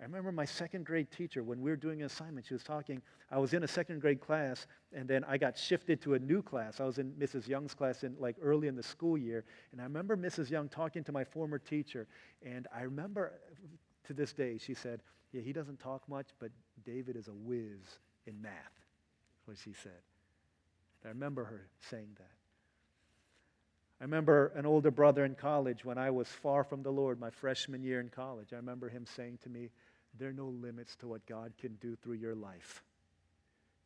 [0.00, 3.00] I remember my second grade teacher, when we were doing an assignment, she was talking.
[3.30, 6.42] I was in a second grade class, and then I got shifted to a new
[6.42, 6.80] class.
[6.80, 7.46] I was in Mrs.
[7.46, 10.50] Young's class in like early in the school year, and I remember Mrs.
[10.50, 12.08] Young talking to my former teacher,
[12.44, 13.34] and I remember
[14.04, 15.00] to this day, she said,
[15.32, 16.50] Yeah, he doesn't talk much, but
[16.84, 18.52] David is a whiz in math,
[19.44, 20.02] what she said.
[21.04, 22.43] I remember her saying that.
[24.00, 27.30] I remember an older brother in college when I was far from the Lord, my
[27.30, 28.52] freshman year in college.
[28.52, 29.70] I remember him saying to me,
[30.18, 32.82] There are no limits to what God can do through your life.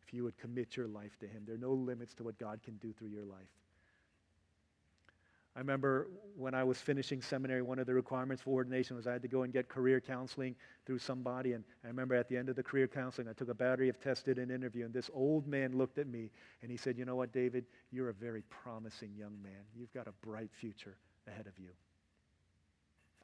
[0.08, 2.60] If you would commit your life to Him, there are no limits to what God
[2.62, 3.52] can do through your life.
[5.58, 9.12] I remember when I was finishing seminary, one of the requirements for ordination was I
[9.14, 10.54] had to go and get career counseling
[10.86, 11.54] through somebody.
[11.54, 13.98] And I remember at the end of the career counseling, I took a battery of
[13.98, 16.30] tests, did an interview, and this old man looked at me
[16.62, 17.64] and he said, You know what, David?
[17.90, 19.64] You're a very promising young man.
[19.76, 21.70] You've got a bright future ahead of you.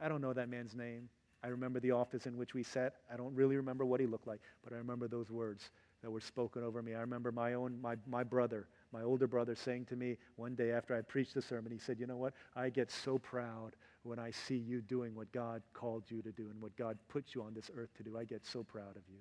[0.02, 1.08] I don't know that man's name.
[1.44, 2.94] I remember the office in which we sat.
[3.12, 5.70] I don't really remember what he looked like, but I remember those words
[6.02, 6.96] that were spoken over me.
[6.96, 10.70] I remember my own, my, my brother my older brother saying to me one day
[10.70, 12.33] after I preached the sermon, he said, You know what?
[12.54, 13.72] I get so proud
[14.04, 17.35] when I see you doing what God called you to do and what God put
[17.35, 18.16] you on this earth to do.
[18.16, 19.18] I get so proud of you.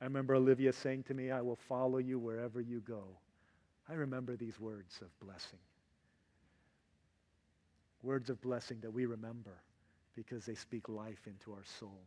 [0.00, 3.02] I remember Olivia saying to me, I will follow you wherever you go.
[3.88, 5.58] I remember these words of blessing.
[8.02, 9.60] Words of blessing that we remember
[10.14, 12.00] because they speak life into our soul.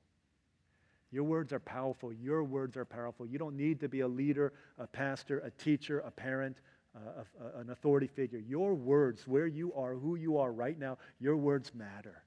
[1.11, 2.13] Your words are powerful.
[2.13, 3.25] Your words are powerful.
[3.27, 6.57] You don't need to be a leader, a pastor, a teacher, a parent,
[6.95, 8.39] uh, a, a, an authority figure.
[8.39, 12.23] Your words, where you are, who you are right now, your words matter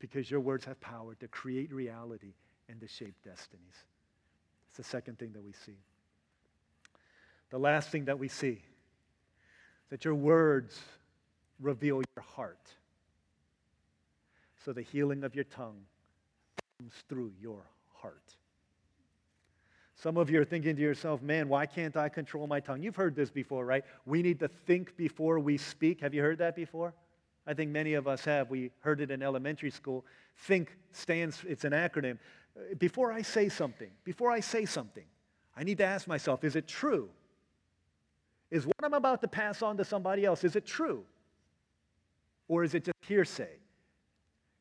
[0.00, 2.34] because your words have power to create reality
[2.68, 3.84] and to shape destinies.
[4.68, 5.78] It's the second thing that we see.
[7.50, 8.62] The last thing that we see
[9.90, 10.78] that your words
[11.60, 12.74] reveal your heart.
[14.64, 15.80] So the healing of your tongue
[16.78, 17.62] comes through your
[18.00, 18.34] heart.
[19.94, 22.82] Some of you are thinking to yourself, man, why can't I control my tongue?
[22.82, 23.84] You've heard this before, right?
[24.06, 26.00] We need to think before we speak.
[26.02, 26.94] Have you heard that before?
[27.48, 28.48] I think many of us have.
[28.48, 30.04] We heard it in elementary school.
[30.36, 32.18] Think stands, it's an acronym.
[32.78, 35.04] Before I say something, before I say something,
[35.56, 37.08] I need to ask myself, is it true?
[38.50, 41.04] Is what I'm about to pass on to somebody else, is it true?
[42.46, 43.58] Or is it just hearsay?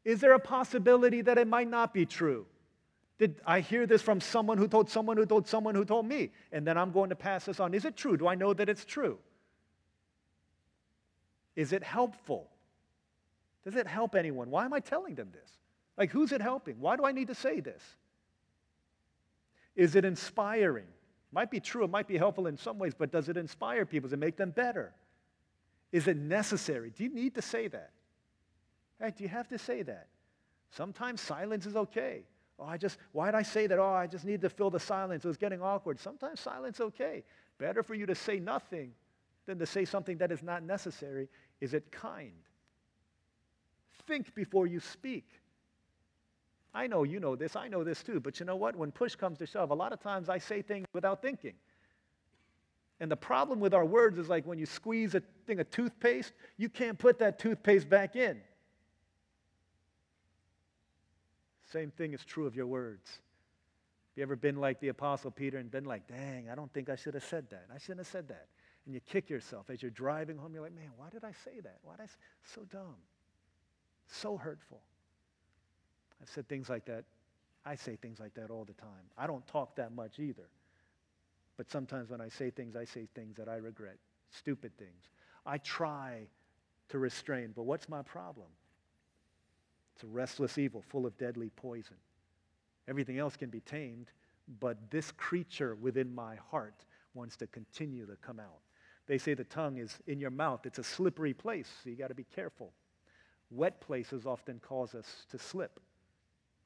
[0.04, 2.47] Is there a possibility that it might not be true?
[3.17, 6.32] Did I hear this from someone who told someone who told someone who told me?
[6.51, 7.73] And then I'm going to pass this on.
[7.73, 8.15] Is it true?
[8.15, 9.17] Do I know that it's true?
[11.56, 12.47] Is it helpful?
[13.63, 14.51] Does it help anyone?
[14.51, 15.49] Why am I telling them this?
[15.97, 16.80] Like, who's it helping?
[16.80, 17.82] Why do I need to say this?
[19.75, 20.86] Is it inspiring?
[21.32, 24.08] Might be true, it might be helpful in some ways, but does it inspire people?
[24.08, 24.93] Does it make them better?
[25.91, 26.91] Is it necessary?
[26.95, 27.91] Do you need to say that?
[28.99, 30.08] Hey, do you have to say that?
[30.71, 32.23] Sometimes silence is okay.
[32.60, 33.78] Oh, I just, why did I say that?
[33.78, 35.24] Oh, I just need to fill the silence.
[35.24, 36.00] It was getting awkward.
[36.00, 37.24] Sometimes silence okay.
[37.60, 38.91] Better for you to say nothing
[39.46, 41.30] than to say something that is not necessary
[41.62, 42.34] Is it kind?
[44.06, 45.28] Think before you speak.
[46.74, 48.76] I know you know this, I know this too, but you know what?
[48.76, 51.54] When push comes to shove, a lot of times I say things without thinking.
[53.00, 56.34] And the problem with our words is like when you squeeze a thing of toothpaste,
[56.58, 58.41] you can't put that toothpaste back in.
[61.71, 63.10] Same thing is true of your words.
[63.10, 66.89] Have you ever been like the Apostle Peter and been like, dang, I don't think
[66.89, 67.65] I should have said that.
[67.73, 68.47] I shouldn't have said that.
[68.86, 70.53] And you kick yourself as you're driving home.
[70.53, 71.80] You're like, man, why did I say that?
[71.84, 72.06] Why did I?
[72.06, 72.13] say?
[72.56, 72.95] So dumb.
[74.08, 74.82] So hurtful.
[76.21, 77.03] I've said things like that.
[77.65, 79.12] I say things like that all the time.
[79.17, 80.47] I don't talk that much either.
[81.58, 83.97] But sometimes when I say things, I say things that I regret,
[84.32, 85.10] stupid things.
[85.45, 86.27] I try
[86.89, 88.47] to restrain, but what's my problem?
[89.97, 91.95] It's a restless evil full of deadly poison.
[92.88, 94.12] Everything else can be tamed,
[94.60, 98.60] but this creature within my heart wants to continue to come out.
[99.07, 100.67] They say the tongue is in your mouth.
[100.67, 102.73] It's a slippery place, so you got to be careful.
[103.49, 105.79] Wet places often cause us to slip.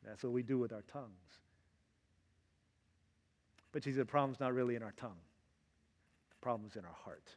[0.06, 1.40] That's what we do with our tongues.
[3.72, 5.22] But said, the problem's not really in our tongue.
[6.32, 7.30] The problem's in our heart.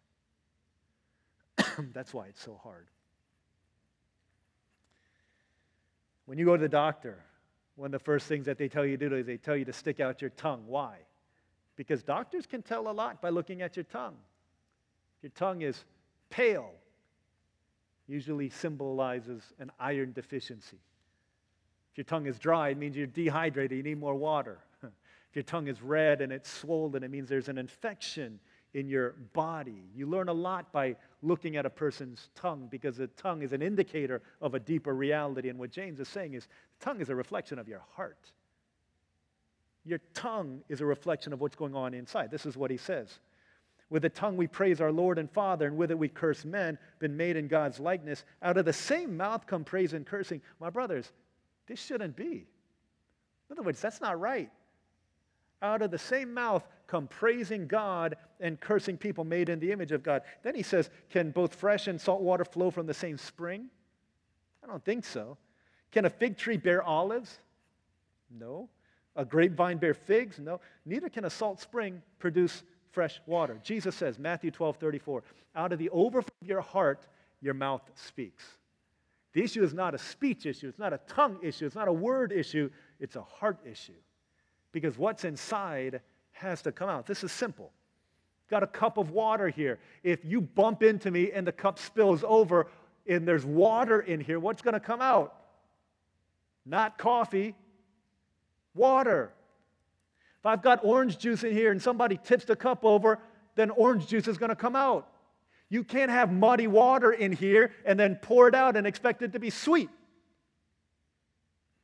[1.95, 2.89] That's why it's so hard.
[6.27, 7.19] When you go to the doctor,
[7.77, 9.65] one of the first things that they tell you to do is they tell you
[9.65, 10.65] to stick out your tongue.
[10.67, 10.97] Why?
[11.77, 14.17] Because doctors can tell a lot by looking at your tongue.
[15.19, 15.85] If your tongue is
[16.31, 16.73] pale,
[18.07, 20.79] usually symbolizes an iron deficiency.
[21.93, 24.59] If your tongue is dry, it means you're dehydrated, you need more water.
[25.31, 28.39] If your tongue is red and it's swollen, it means there's an infection
[28.75, 29.85] in your body.
[29.95, 33.63] You learn a lot by looking at a person's tongue because the tongue is an
[33.63, 35.49] indicator of a deeper reality.
[35.49, 36.47] And what James is saying is
[36.79, 38.33] the tongue is a reflection of your heart.
[39.85, 42.31] Your tongue is a reflection of what's going on inside.
[42.31, 43.21] This is what he says.
[43.91, 46.79] With the tongue we praise our Lord and Father, and with it we curse men,
[46.99, 48.25] been made in God's likeness.
[48.43, 50.43] Out of the same mouth come praise and cursing.
[50.59, 51.13] My brothers,
[51.67, 52.47] this shouldn't be.
[53.51, 54.51] In other words, that's not right
[55.65, 59.93] out of the same mouth come praising God and cursing people made in the image
[59.93, 60.23] of God.
[60.43, 63.67] Then he says, Can both fresh and salt water flow from the same spring?
[64.63, 65.37] I don't think so.
[65.93, 67.39] Can a fig tree bear olives?
[68.31, 68.69] No.
[69.17, 70.39] A grapevine bear figs?
[70.39, 70.61] No.
[70.85, 73.61] Neither can a salt spring produce fresh water.
[73.63, 75.23] Jesus says, Matthew 12, 34,
[75.55, 77.07] out of the overflow of your heart,
[77.41, 78.45] your mouth speaks.
[79.33, 81.93] The issue is not a speech issue, it's not a tongue issue, it's not a
[81.93, 82.71] word issue,
[83.01, 83.93] it's a heart issue
[84.75, 86.01] because what's inside
[86.35, 87.07] has to come out.
[87.07, 87.73] This is simple.
[88.51, 89.79] Got a cup of water here.
[90.03, 92.67] If you bump into me and the cup spills over
[93.07, 95.35] and there's water in here, what's going to come out?
[96.67, 97.55] Not coffee,
[98.75, 99.33] water.
[100.41, 103.19] If I've got orange juice in here and somebody tips the cup over,
[103.55, 105.09] then orange juice is going to come out.
[105.71, 109.33] You can't have muddy water in here and then pour it out and expect it
[109.33, 109.89] to be sweet.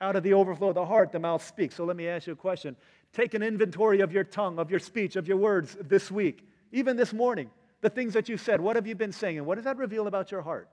[0.02, 1.74] Out of the overflow of the heart, the mouth speaks.
[1.74, 2.76] So let me ask you a question.
[3.12, 6.96] Take an inventory of your tongue, of your speech, of your words this week, even
[6.96, 7.50] this morning.
[7.80, 8.60] The things that you said.
[8.60, 9.38] What have you been saying?
[9.38, 10.68] And what does that reveal about your heart?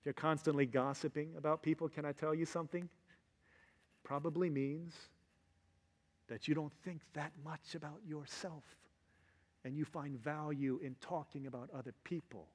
[0.00, 2.88] If you're constantly gossiping about people, can I tell you something?
[4.02, 4.92] Probably means
[6.28, 8.64] that you don't think that much about yourself
[9.64, 12.48] and you find value in talking about other people.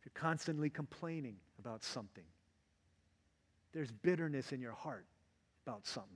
[0.00, 2.24] If you're constantly complaining about something,
[3.72, 5.06] there's bitterness in your heart
[5.66, 6.10] about something.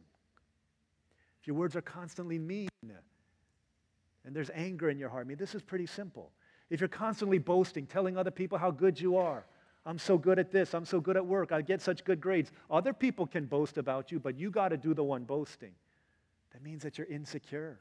[1.40, 5.54] If your words are constantly mean and there's anger in your heart, I mean, this
[5.54, 6.32] is pretty simple.
[6.68, 9.46] If you're constantly boasting, telling other people how good you are,
[9.84, 12.50] I'm so good at this, I'm so good at work, I get such good grades.
[12.68, 15.72] Other people can boast about you, but you got to do the one boasting.
[16.52, 17.78] That means that you're insecure.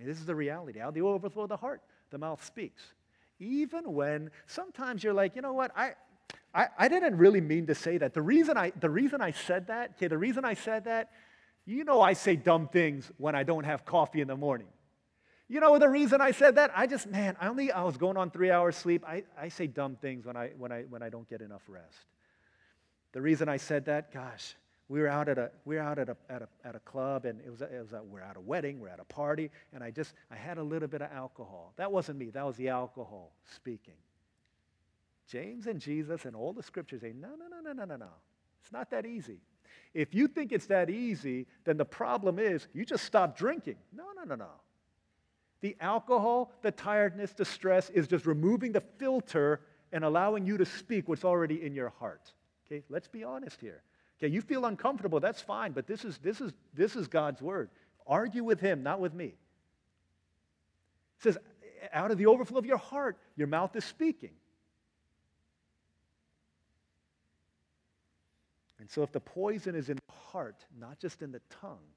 [0.00, 0.80] And this is the reality.
[0.80, 1.80] Out the overflow of the heart,
[2.10, 2.82] the mouth speaks
[3.38, 5.92] even when sometimes you're like, you know what, I,
[6.54, 8.14] I, I didn't really mean to say that.
[8.14, 11.10] The reason I, the reason I said that, okay, the reason I said that,
[11.66, 14.68] you know I say dumb things when I don't have coffee in the morning.
[15.48, 16.70] You know the reason I said that?
[16.74, 19.04] I just, man, I only I was going on three hours sleep.
[19.06, 22.06] I, I say dumb things when I when I when I don't get enough rest.
[23.12, 24.54] The reason I said that, gosh,
[24.88, 27.24] we were out at a we were out at a at a, at a club
[27.24, 29.82] and it was it was a, we're at a wedding we're at a party and
[29.82, 32.68] I just I had a little bit of alcohol that wasn't me that was the
[32.68, 33.94] alcohol speaking
[35.26, 38.10] James and Jesus and all the scriptures say no no no no no no no
[38.60, 39.38] it's not that easy
[39.94, 44.04] if you think it's that easy then the problem is you just stop drinking no
[44.16, 44.50] no no no
[45.60, 49.60] the alcohol the tiredness the stress is just removing the filter
[49.92, 52.32] and allowing you to speak what's already in your heart
[52.66, 53.82] okay let's be honest here
[54.18, 57.70] Okay, you feel uncomfortable, that's fine, but this is, this is, this is God's word.
[58.06, 59.26] Argue with him, not with me.
[59.26, 59.34] It
[61.18, 61.38] says,
[61.92, 64.30] out of the overflow of your heart, your mouth is speaking.
[68.84, 71.88] And so, if the poison is in the heart, not just in the tongue,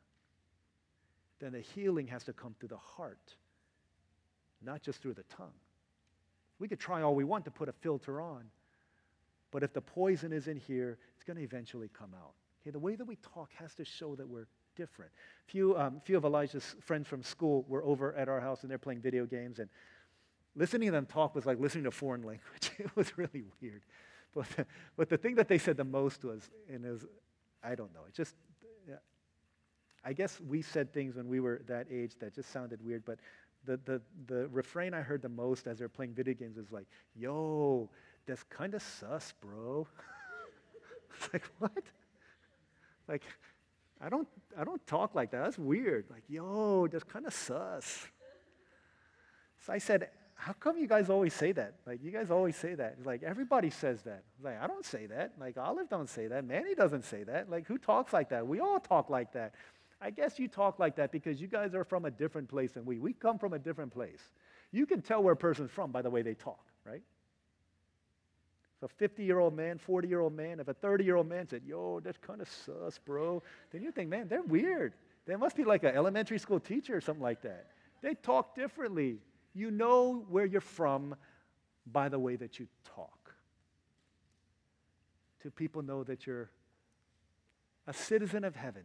[1.41, 3.35] then the healing has to come through the heart,
[4.63, 5.51] not just through the tongue.
[6.59, 8.45] We could try all we want to put a filter on,
[9.51, 12.31] but if the poison is in here, it's going to eventually come out.
[12.61, 15.11] Okay, the way that we talk has to show that we're different.
[15.45, 18.71] A few, um, few of Elijah's friends from school were over at our house and
[18.71, 19.69] they're playing video games, and
[20.55, 22.71] listening to them talk was like listening to foreign language.
[22.79, 23.81] it was really weird.
[24.37, 24.65] But the,
[24.95, 27.05] but the thing that they said the most was, and was,
[27.63, 28.35] I don't know, it just,
[30.03, 33.19] I guess we said things when we were that age that just sounded weird, but
[33.65, 36.85] the, the, the refrain I heard the most as they're playing video games was like,
[37.13, 37.89] yo,
[38.25, 39.85] that's kind of sus, bro.
[41.15, 41.83] it's like, what?
[43.09, 43.23] Like,
[43.99, 44.27] I don't,
[44.57, 45.43] I don't talk like that.
[45.43, 46.05] That's weird.
[46.09, 48.07] Like, yo, that's kind of sus.
[49.65, 51.73] So I said, how come you guys always say that?
[51.85, 52.97] Like, you guys always say that.
[53.03, 54.23] Like, everybody says that.
[54.41, 55.33] Like, I don't say that.
[55.39, 56.45] Like, Olive don't say that.
[56.45, 57.49] Manny doesn't say that.
[57.49, 58.47] Like, who talks like that?
[58.47, 59.55] We all talk like that.
[59.99, 62.85] I guess you talk like that because you guys are from a different place than
[62.85, 62.99] we.
[62.99, 64.21] We come from a different place.
[64.71, 67.01] You can tell where a person's from by the way they talk, right?
[68.81, 71.27] If a 50 year old man, 40 year old man, if a 30 year old
[71.27, 74.93] man said, Yo, that's kind of sus, bro, then you think, man, they're weird.
[75.25, 77.67] They must be like an elementary school teacher or something like that.
[78.01, 79.17] They talk differently.
[79.53, 81.15] You know where you're from
[81.91, 83.33] by the way that you talk.
[85.41, 86.49] Do people know that you're
[87.85, 88.83] a citizen of heaven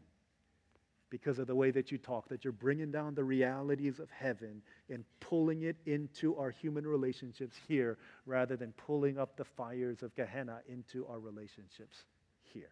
[1.10, 4.62] because of the way that you talk, that you're bringing down the realities of heaven
[4.88, 10.14] and pulling it into our human relationships here rather than pulling up the fires of
[10.16, 12.04] Gehenna into our relationships
[12.40, 12.70] here.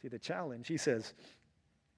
[0.00, 1.14] See, the challenge, he says,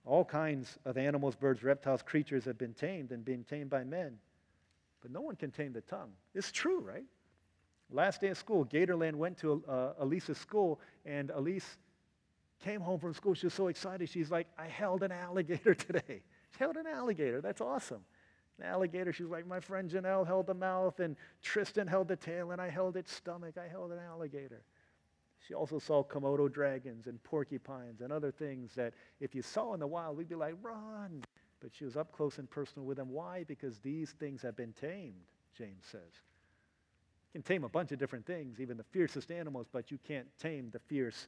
[0.05, 4.18] all kinds of animals, birds, reptiles, creatures have been tamed and been tamed by men,
[5.00, 6.12] but no one can tame the tongue.
[6.34, 7.05] It's true, right?
[7.90, 11.78] Last day of school, Gatorland went to uh, Elise's school, and Elise
[12.62, 13.34] came home from school.
[13.34, 14.09] She was so excited.
[14.09, 16.22] She's like, I held an alligator today.
[16.50, 17.40] She held an alligator.
[17.40, 18.05] That's awesome.
[18.59, 22.52] An alligator, she's like, my friend Janelle held the mouth, and Tristan held the tail,
[22.52, 23.57] and I held its stomach.
[23.59, 24.62] I held an alligator.
[25.47, 29.80] She also saw Komodo dragons and porcupines and other things that if you saw in
[29.80, 31.22] the wild, we'd be like, run.
[31.61, 33.11] But she was up close and personal with them.
[33.11, 33.45] Why?
[33.45, 35.20] Because these things have been tamed,
[35.57, 36.01] James says.
[37.32, 40.26] You can tame a bunch of different things, even the fiercest animals, but you can't
[40.38, 41.26] tame the fierce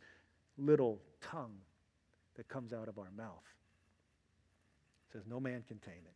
[0.56, 1.58] little tongue
[2.36, 3.44] that comes out of our mouth.
[5.08, 6.14] It says, No man can tame it.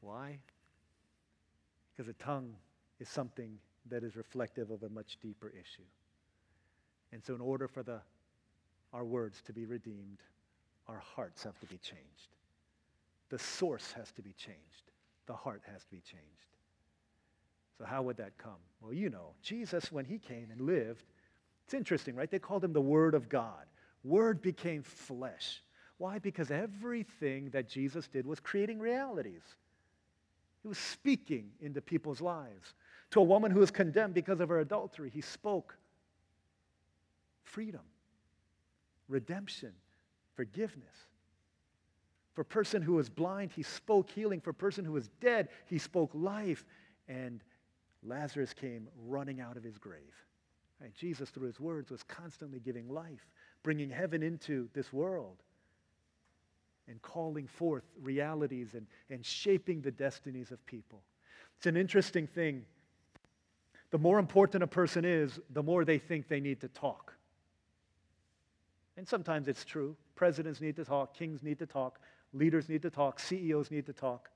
[0.00, 0.38] Why?
[1.92, 2.54] Because a tongue
[2.98, 3.58] is something
[3.88, 5.86] that is reflective of a much deeper issue.
[7.12, 8.00] And so, in order for the,
[8.92, 10.18] our words to be redeemed,
[10.88, 12.34] our hearts have to be changed.
[13.28, 14.90] The source has to be changed.
[15.26, 16.56] The heart has to be changed.
[17.78, 18.60] So, how would that come?
[18.80, 21.04] Well, you know, Jesus, when he came and lived,
[21.64, 22.30] it's interesting, right?
[22.30, 23.66] They called him the Word of God.
[24.04, 25.62] Word became flesh.
[25.98, 26.18] Why?
[26.18, 29.42] Because everything that Jesus did was creating realities.
[30.62, 32.74] He was speaking into people's lives.
[33.12, 35.76] To a woman who was condemned because of her adultery, he spoke
[37.52, 37.82] freedom,
[39.08, 39.72] redemption,
[40.34, 40.96] forgiveness.
[42.34, 44.40] For a person who was blind, he spoke healing.
[44.40, 46.64] For a person who was dead, he spoke life.
[47.08, 47.42] And
[48.02, 50.14] Lazarus came running out of his grave.
[50.80, 50.94] Right?
[50.94, 53.28] Jesus, through his words, was constantly giving life,
[53.62, 55.36] bringing heaven into this world,
[56.88, 61.02] and calling forth realities and, and shaping the destinies of people.
[61.58, 62.64] It's an interesting thing.
[63.90, 67.12] The more important a person is, the more they think they need to talk.
[69.02, 69.96] And sometimes it's true.
[70.14, 71.98] Presidents need to talk, kings need to talk,
[72.32, 74.30] leaders need to talk, CEOs need to talk.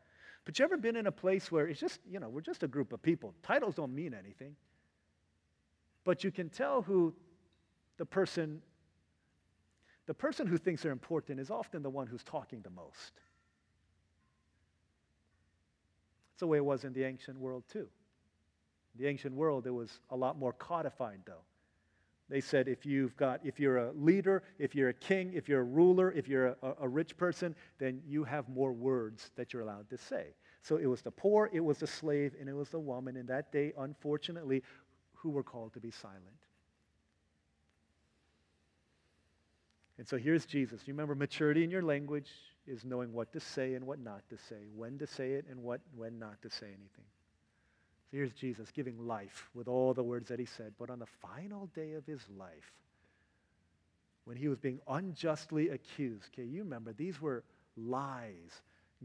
[0.45, 2.67] But you ever been in a place where it's just, you know, we're just a
[2.67, 3.33] group of people.
[3.45, 4.57] Titles don't mean anything.
[6.03, 7.15] But you can tell who
[7.97, 8.61] the person,
[10.07, 13.13] the person who thinks they're important is often the one who's talking the most.
[16.33, 17.87] It's the way it was in the ancient world, too.
[18.97, 21.45] In the ancient world, it was a lot more codified, though.
[22.29, 25.61] They said if you've got, if you're a leader, if you're a king, if you're
[25.61, 29.63] a ruler, if you're a, a, rich person, then you have more words that you're
[29.63, 30.35] allowed to say.
[30.61, 33.17] So it was the poor, it was the slave, and it was the woman.
[33.17, 34.65] In that day, unfortunately,
[35.13, 36.23] who were called to be silent.
[39.99, 40.83] And so here's Jesus.
[40.87, 42.31] You remember maturity in your language
[42.67, 45.63] is knowing what to say and what not to say, when to say it and
[45.63, 47.05] what, when not to say anything.
[48.17, 50.73] Here's Jesus giving life with all the words that he said.
[50.79, 52.73] But on the final day of his life,
[54.25, 57.45] when he was being unjustly accused, okay, you remember these were
[57.77, 58.63] lies,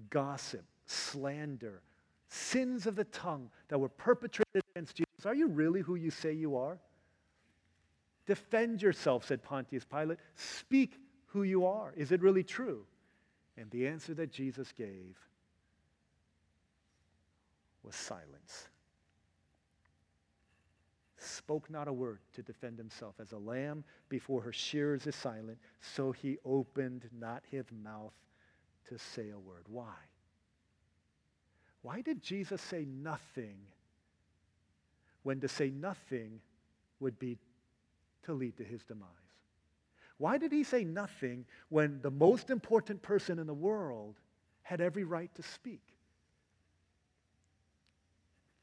[0.10, 1.82] gossip, slander,
[2.30, 5.26] sins of the tongue that were perpetrated against Jesus.
[5.26, 6.80] Are you really who you say you are?
[8.26, 10.20] Defend yourself, said Pontius Pilate.
[10.36, 11.94] Speak who you are.
[11.98, 12.86] Is it really true?
[13.58, 15.18] And the answer that Jesus gave
[17.84, 18.70] was silence.
[21.24, 23.16] Spoke not a word to defend himself.
[23.20, 28.14] As a lamb before her shearers is silent, so he opened not his mouth
[28.90, 29.66] to say a word.
[29.68, 29.94] Why?
[31.84, 33.58] Why did Jesus say nothing
[35.24, 36.40] when to say nothing
[37.00, 37.38] would be
[38.24, 39.08] to lead to his demise?
[40.18, 44.16] Why did he say nothing when the most important person in the world
[44.64, 45.91] had every right to speak?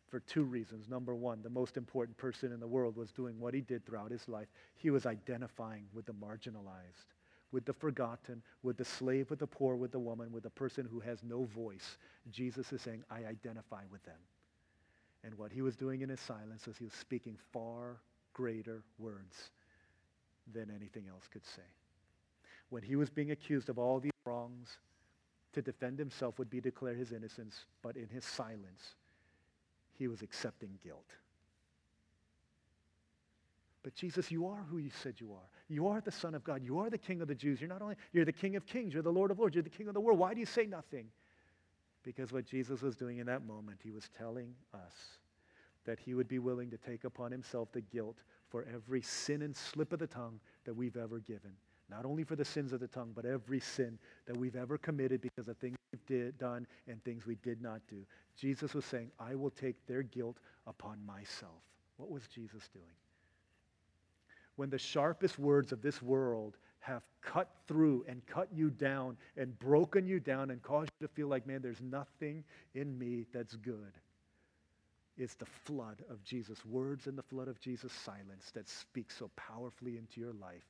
[0.08, 0.88] For two reasons.
[0.88, 4.10] Number one, the most important person in the world was doing what he did throughout
[4.10, 4.48] his life.
[4.76, 7.12] He was identifying with the marginalized,
[7.52, 10.88] with the forgotten, with the slave, with the poor, with the woman, with the person
[10.90, 11.98] who has no voice.
[12.30, 14.18] Jesus is saying, I identify with them.
[15.24, 17.98] And what he was doing in his silence was he was speaking far
[18.32, 19.50] greater words
[20.54, 21.62] than anything else could say.
[22.70, 24.78] When he was being accused of all these wrongs,
[25.52, 28.94] to defend himself would be declare his innocence, but in his silence,
[29.98, 31.10] he was accepting guilt.
[33.82, 35.48] But Jesus, you are who you said you are.
[35.68, 36.62] You are the Son of God.
[36.62, 37.60] You are the King of the Jews.
[37.60, 38.92] You're not only, you're the King of Kings.
[38.92, 39.54] You're the Lord of Lords.
[39.54, 40.18] You're the King of the world.
[40.18, 41.06] Why do you say nothing?
[42.02, 45.18] Because what Jesus was doing in that moment, he was telling us
[45.84, 48.18] that he would be willing to take upon himself the guilt
[48.50, 51.52] for every sin and slip of the tongue that we've ever given.
[51.90, 55.20] Not only for the sins of the tongue, but every sin that we've ever committed
[55.20, 58.04] because of things we've did, done and things we did not do.
[58.36, 60.36] Jesus was saying, I will take their guilt
[60.66, 61.62] upon myself.
[61.96, 62.84] What was Jesus doing?
[64.56, 69.58] When the sharpest words of this world have cut through and cut you down and
[69.58, 73.56] broken you down and caused you to feel like, man, there's nothing in me that's
[73.56, 73.92] good
[75.18, 79.30] it's the flood of Jesus' words and the flood of Jesus' silence that speaks so
[79.36, 80.62] powerfully into your life.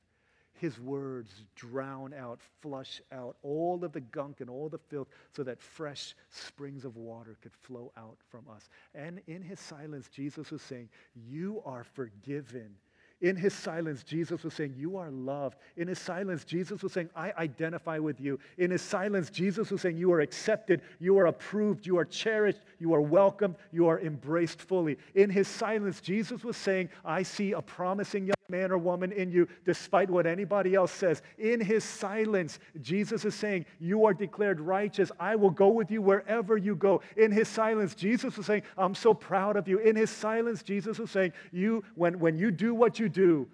[0.58, 5.42] His words drown out, flush out all of the gunk and all the filth so
[5.44, 8.68] that fresh springs of water could flow out from us.
[8.94, 12.74] And in his silence, Jesus was saying, You are forgiven
[13.20, 15.58] in his silence, Jesus was saying, You are loved.
[15.76, 18.38] In his silence, Jesus was saying, I identify with you.
[18.58, 22.60] In his silence, Jesus was saying, You are accepted, you are approved, you are cherished,
[22.78, 24.98] you are welcomed, you are embraced fully.
[25.16, 29.30] In his silence, Jesus was saying, I see a promising young man or woman in
[29.30, 31.20] you, despite what anybody else says.
[31.36, 35.12] In his silence, Jesus is saying, You are declared righteous.
[35.20, 37.02] I will go with you wherever you go.
[37.18, 39.78] In his silence, Jesus was saying, I'm so proud of you.
[39.78, 43.46] In his silence, Jesus was saying, You, when, when you do what you do,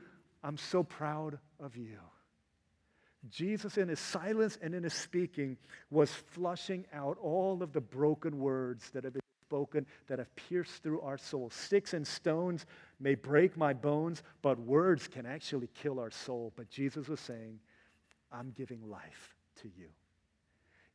[0.45, 1.99] I'm so proud of you.
[3.31, 5.57] Jesus, in his silence and in his speaking,
[5.91, 10.83] was flushing out all of the broken words that have been spoken that have pierced
[10.83, 11.49] through our soul.
[11.51, 12.67] Sticks and stones
[13.05, 16.55] may break my bones, but words can actually kill our soul.
[16.57, 17.61] But Jesus was saying,
[18.33, 19.89] I'm giving life to you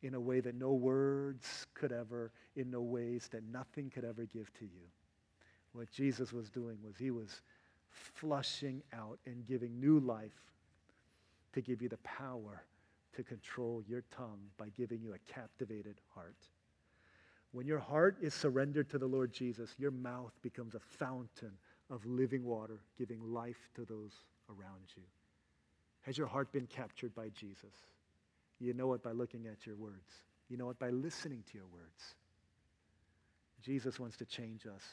[0.01, 4.26] in a way that no words could ever, in no ways that nothing could ever
[4.26, 4.88] give to you.
[5.74, 7.43] What Jesus was doing was he was
[7.89, 10.32] flushing out and giving new life
[11.53, 12.64] to give you the power
[13.16, 16.47] to control your tongue by giving you a captivated heart.
[17.51, 21.51] When your heart is surrendered to the Lord Jesus, your mouth becomes a fountain
[21.89, 24.11] of living water, giving life to those
[24.49, 25.03] around you.
[26.01, 27.73] Has your heart been captured by Jesus?
[28.59, 30.23] You know it by looking at your words.
[30.49, 32.15] You know it by listening to your words.
[33.61, 34.83] Jesus wants to change us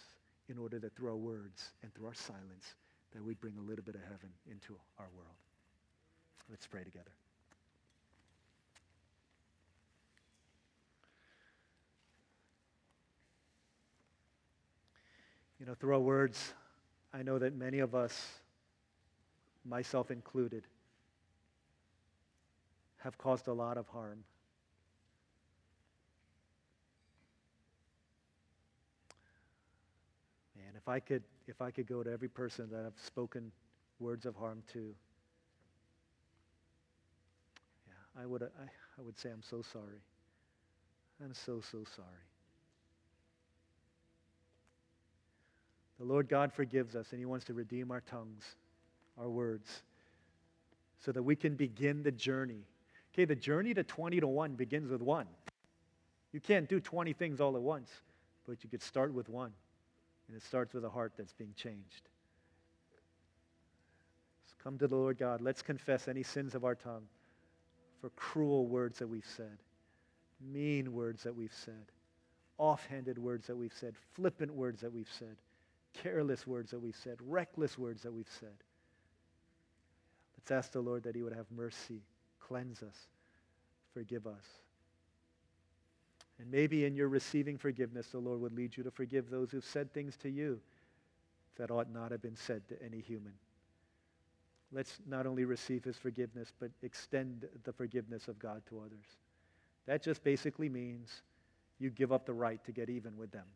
[0.48, 2.74] in order that through our words and through our silence
[3.12, 5.36] that we bring a little bit of heaven into our world.
[6.50, 7.10] Let's pray together.
[15.58, 16.52] You know, through our words,
[17.16, 18.26] I know that many of us,
[19.64, 20.64] myself included,
[22.98, 24.18] have caused a lot of harm.
[30.58, 33.50] And if I could, if I could go to every person that I've spoken
[33.98, 34.94] words of harm to,
[37.86, 38.64] yeah, I would, I,
[38.98, 40.02] I would say I'm so sorry.
[41.24, 42.26] I'm so, so sorry.
[45.98, 48.56] The Lord God forgives us, and He wants to redeem our tongues,
[49.18, 49.82] our words,
[50.98, 52.64] so that we can begin the journey.
[53.14, 55.26] Okay, the journey to 20 to 1 begins with one.
[56.32, 57.90] You can't do 20 things all at once,
[58.46, 59.52] but you could start with one.
[60.28, 62.08] And it starts with a heart that's being changed.
[64.44, 65.40] So come to the Lord God.
[65.40, 67.06] Let's confess any sins of our tongue
[68.00, 69.58] for cruel words that we've said,
[70.52, 71.92] mean words that we've said,
[72.58, 75.36] offhanded words that we've said, flippant words that we've said,
[76.02, 78.56] careless words that we've said, reckless words that we've said.
[80.38, 82.02] Let's ask the Lord that He would have mercy,
[82.40, 82.96] cleanse us,
[83.94, 84.44] forgive us.
[86.38, 89.64] And maybe in your receiving forgiveness, the Lord would lead you to forgive those who've
[89.64, 90.60] said things to you
[91.56, 93.32] that ought not have been said to any human.
[94.72, 99.06] Let's not only receive his forgiveness, but extend the forgiveness of God to others.
[99.86, 101.22] That just basically means
[101.78, 103.46] you give up the right to get even with them.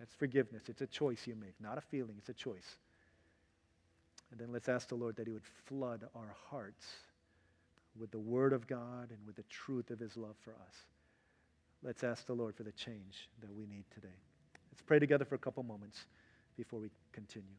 [0.00, 0.62] That's forgiveness.
[0.68, 2.78] It's a choice you make, not a feeling, it's a choice.
[4.30, 6.86] And then let's ask the Lord that he would flood our hearts
[7.98, 10.74] with the word of God and with the truth of his love for us.
[11.82, 14.08] Let's ask the Lord for the change that we need today.
[14.72, 16.06] Let's pray together for a couple moments
[16.56, 17.56] before we continue.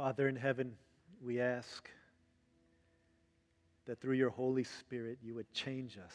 [0.00, 0.72] Father in heaven,
[1.22, 1.90] we ask
[3.84, 6.14] that through your Holy Spirit you would change us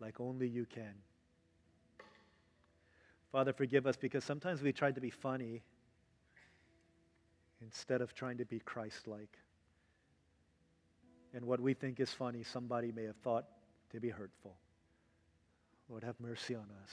[0.00, 0.94] like only you can.
[3.30, 5.62] Father, forgive us because sometimes we try to be funny
[7.60, 9.36] instead of trying to be Christ like.
[11.34, 13.44] And what we think is funny, somebody may have thought
[13.90, 14.56] to be hurtful.
[15.90, 16.90] Lord, have mercy on us.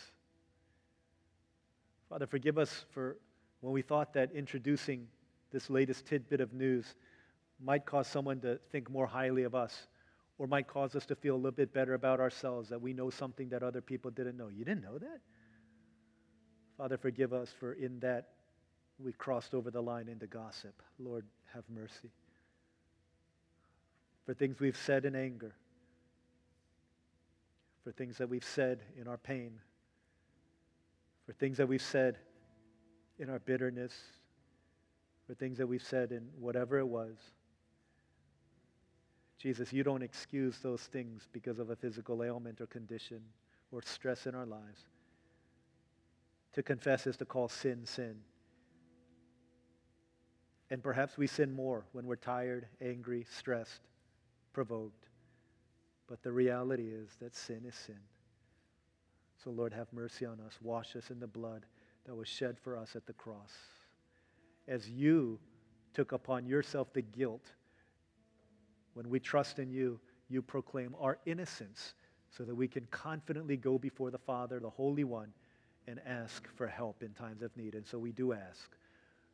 [2.10, 3.16] Father, forgive us for
[3.64, 5.08] when we thought that introducing
[5.54, 6.96] this latest tidbit of news
[7.64, 9.88] might cause someone to think more highly of us
[10.38, 13.10] or might cause us to feel a little bit better about ourselves that we know
[13.10, 14.50] something that other people didn't know.
[14.50, 15.22] You didn't know that?
[16.78, 18.32] Father, forgive us for in that
[19.00, 20.74] we crossed over the line into gossip.
[21.00, 22.12] Lord, have mercy.
[24.26, 25.54] For things we've said in anger,
[27.86, 29.62] for things that we've said in our pain,
[31.26, 32.18] for things that we've said
[33.20, 33.94] in our bitterness,
[35.28, 37.16] for things that we've said in whatever it was.
[39.38, 43.22] Jesus, you don't excuse those things because of a physical ailment or condition
[43.72, 44.86] or stress in our lives.
[46.54, 48.16] To confess is to call sin sin.
[50.70, 53.82] And perhaps we sin more when we're tired, angry, stressed,
[54.54, 55.08] provoked.
[56.08, 58.00] But the reality is that sin is sin.
[59.44, 60.58] So, Lord, have mercy on us.
[60.62, 61.66] Wash us in the blood
[62.06, 63.54] that was shed for us at the cross.
[64.68, 65.40] As you
[65.94, 67.52] took upon yourself the guilt,
[68.94, 70.00] when we trust in you,
[70.30, 71.94] you proclaim our innocence
[72.30, 75.32] so that we can confidently go before the Father, the Holy One,
[75.88, 77.76] and ask for help in times of need.
[77.76, 78.72] And so we do ask.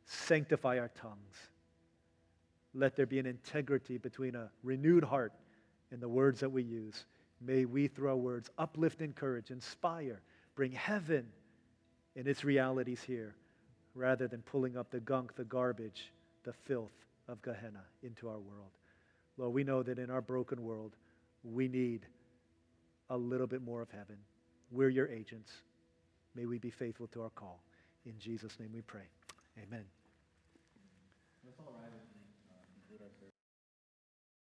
[0.04, 1.36] Sanctify our tongues.
[2.74, 5.32] Let there be an integrity between a renewed heart
[5.90, 7.04] and the words that we use.
[7.40, 10.20] May we, through our words, uplift, encourage, inspire,
[10.54, 11.26] bring heaven
[12.16, 13.34] in its realities here,
[13.94, 16.12] rather than pulling up the gunk, the garbage,
[16.44, 16.92] the filth
[17.28, 18.70] of Gehenna into our world.
[19.36, 20.96] Lord, we know that in our broken world,
[21.42, 22.06] we need
[23.08, 24.16] a little bit more of heaven.
[24.70, 25.52] We're your agents.
[26.34, 27.62] May we be faithful to our call.
[28.04, 29.08] In Jesus' name we pray.
[29.62, 29.84] Amen.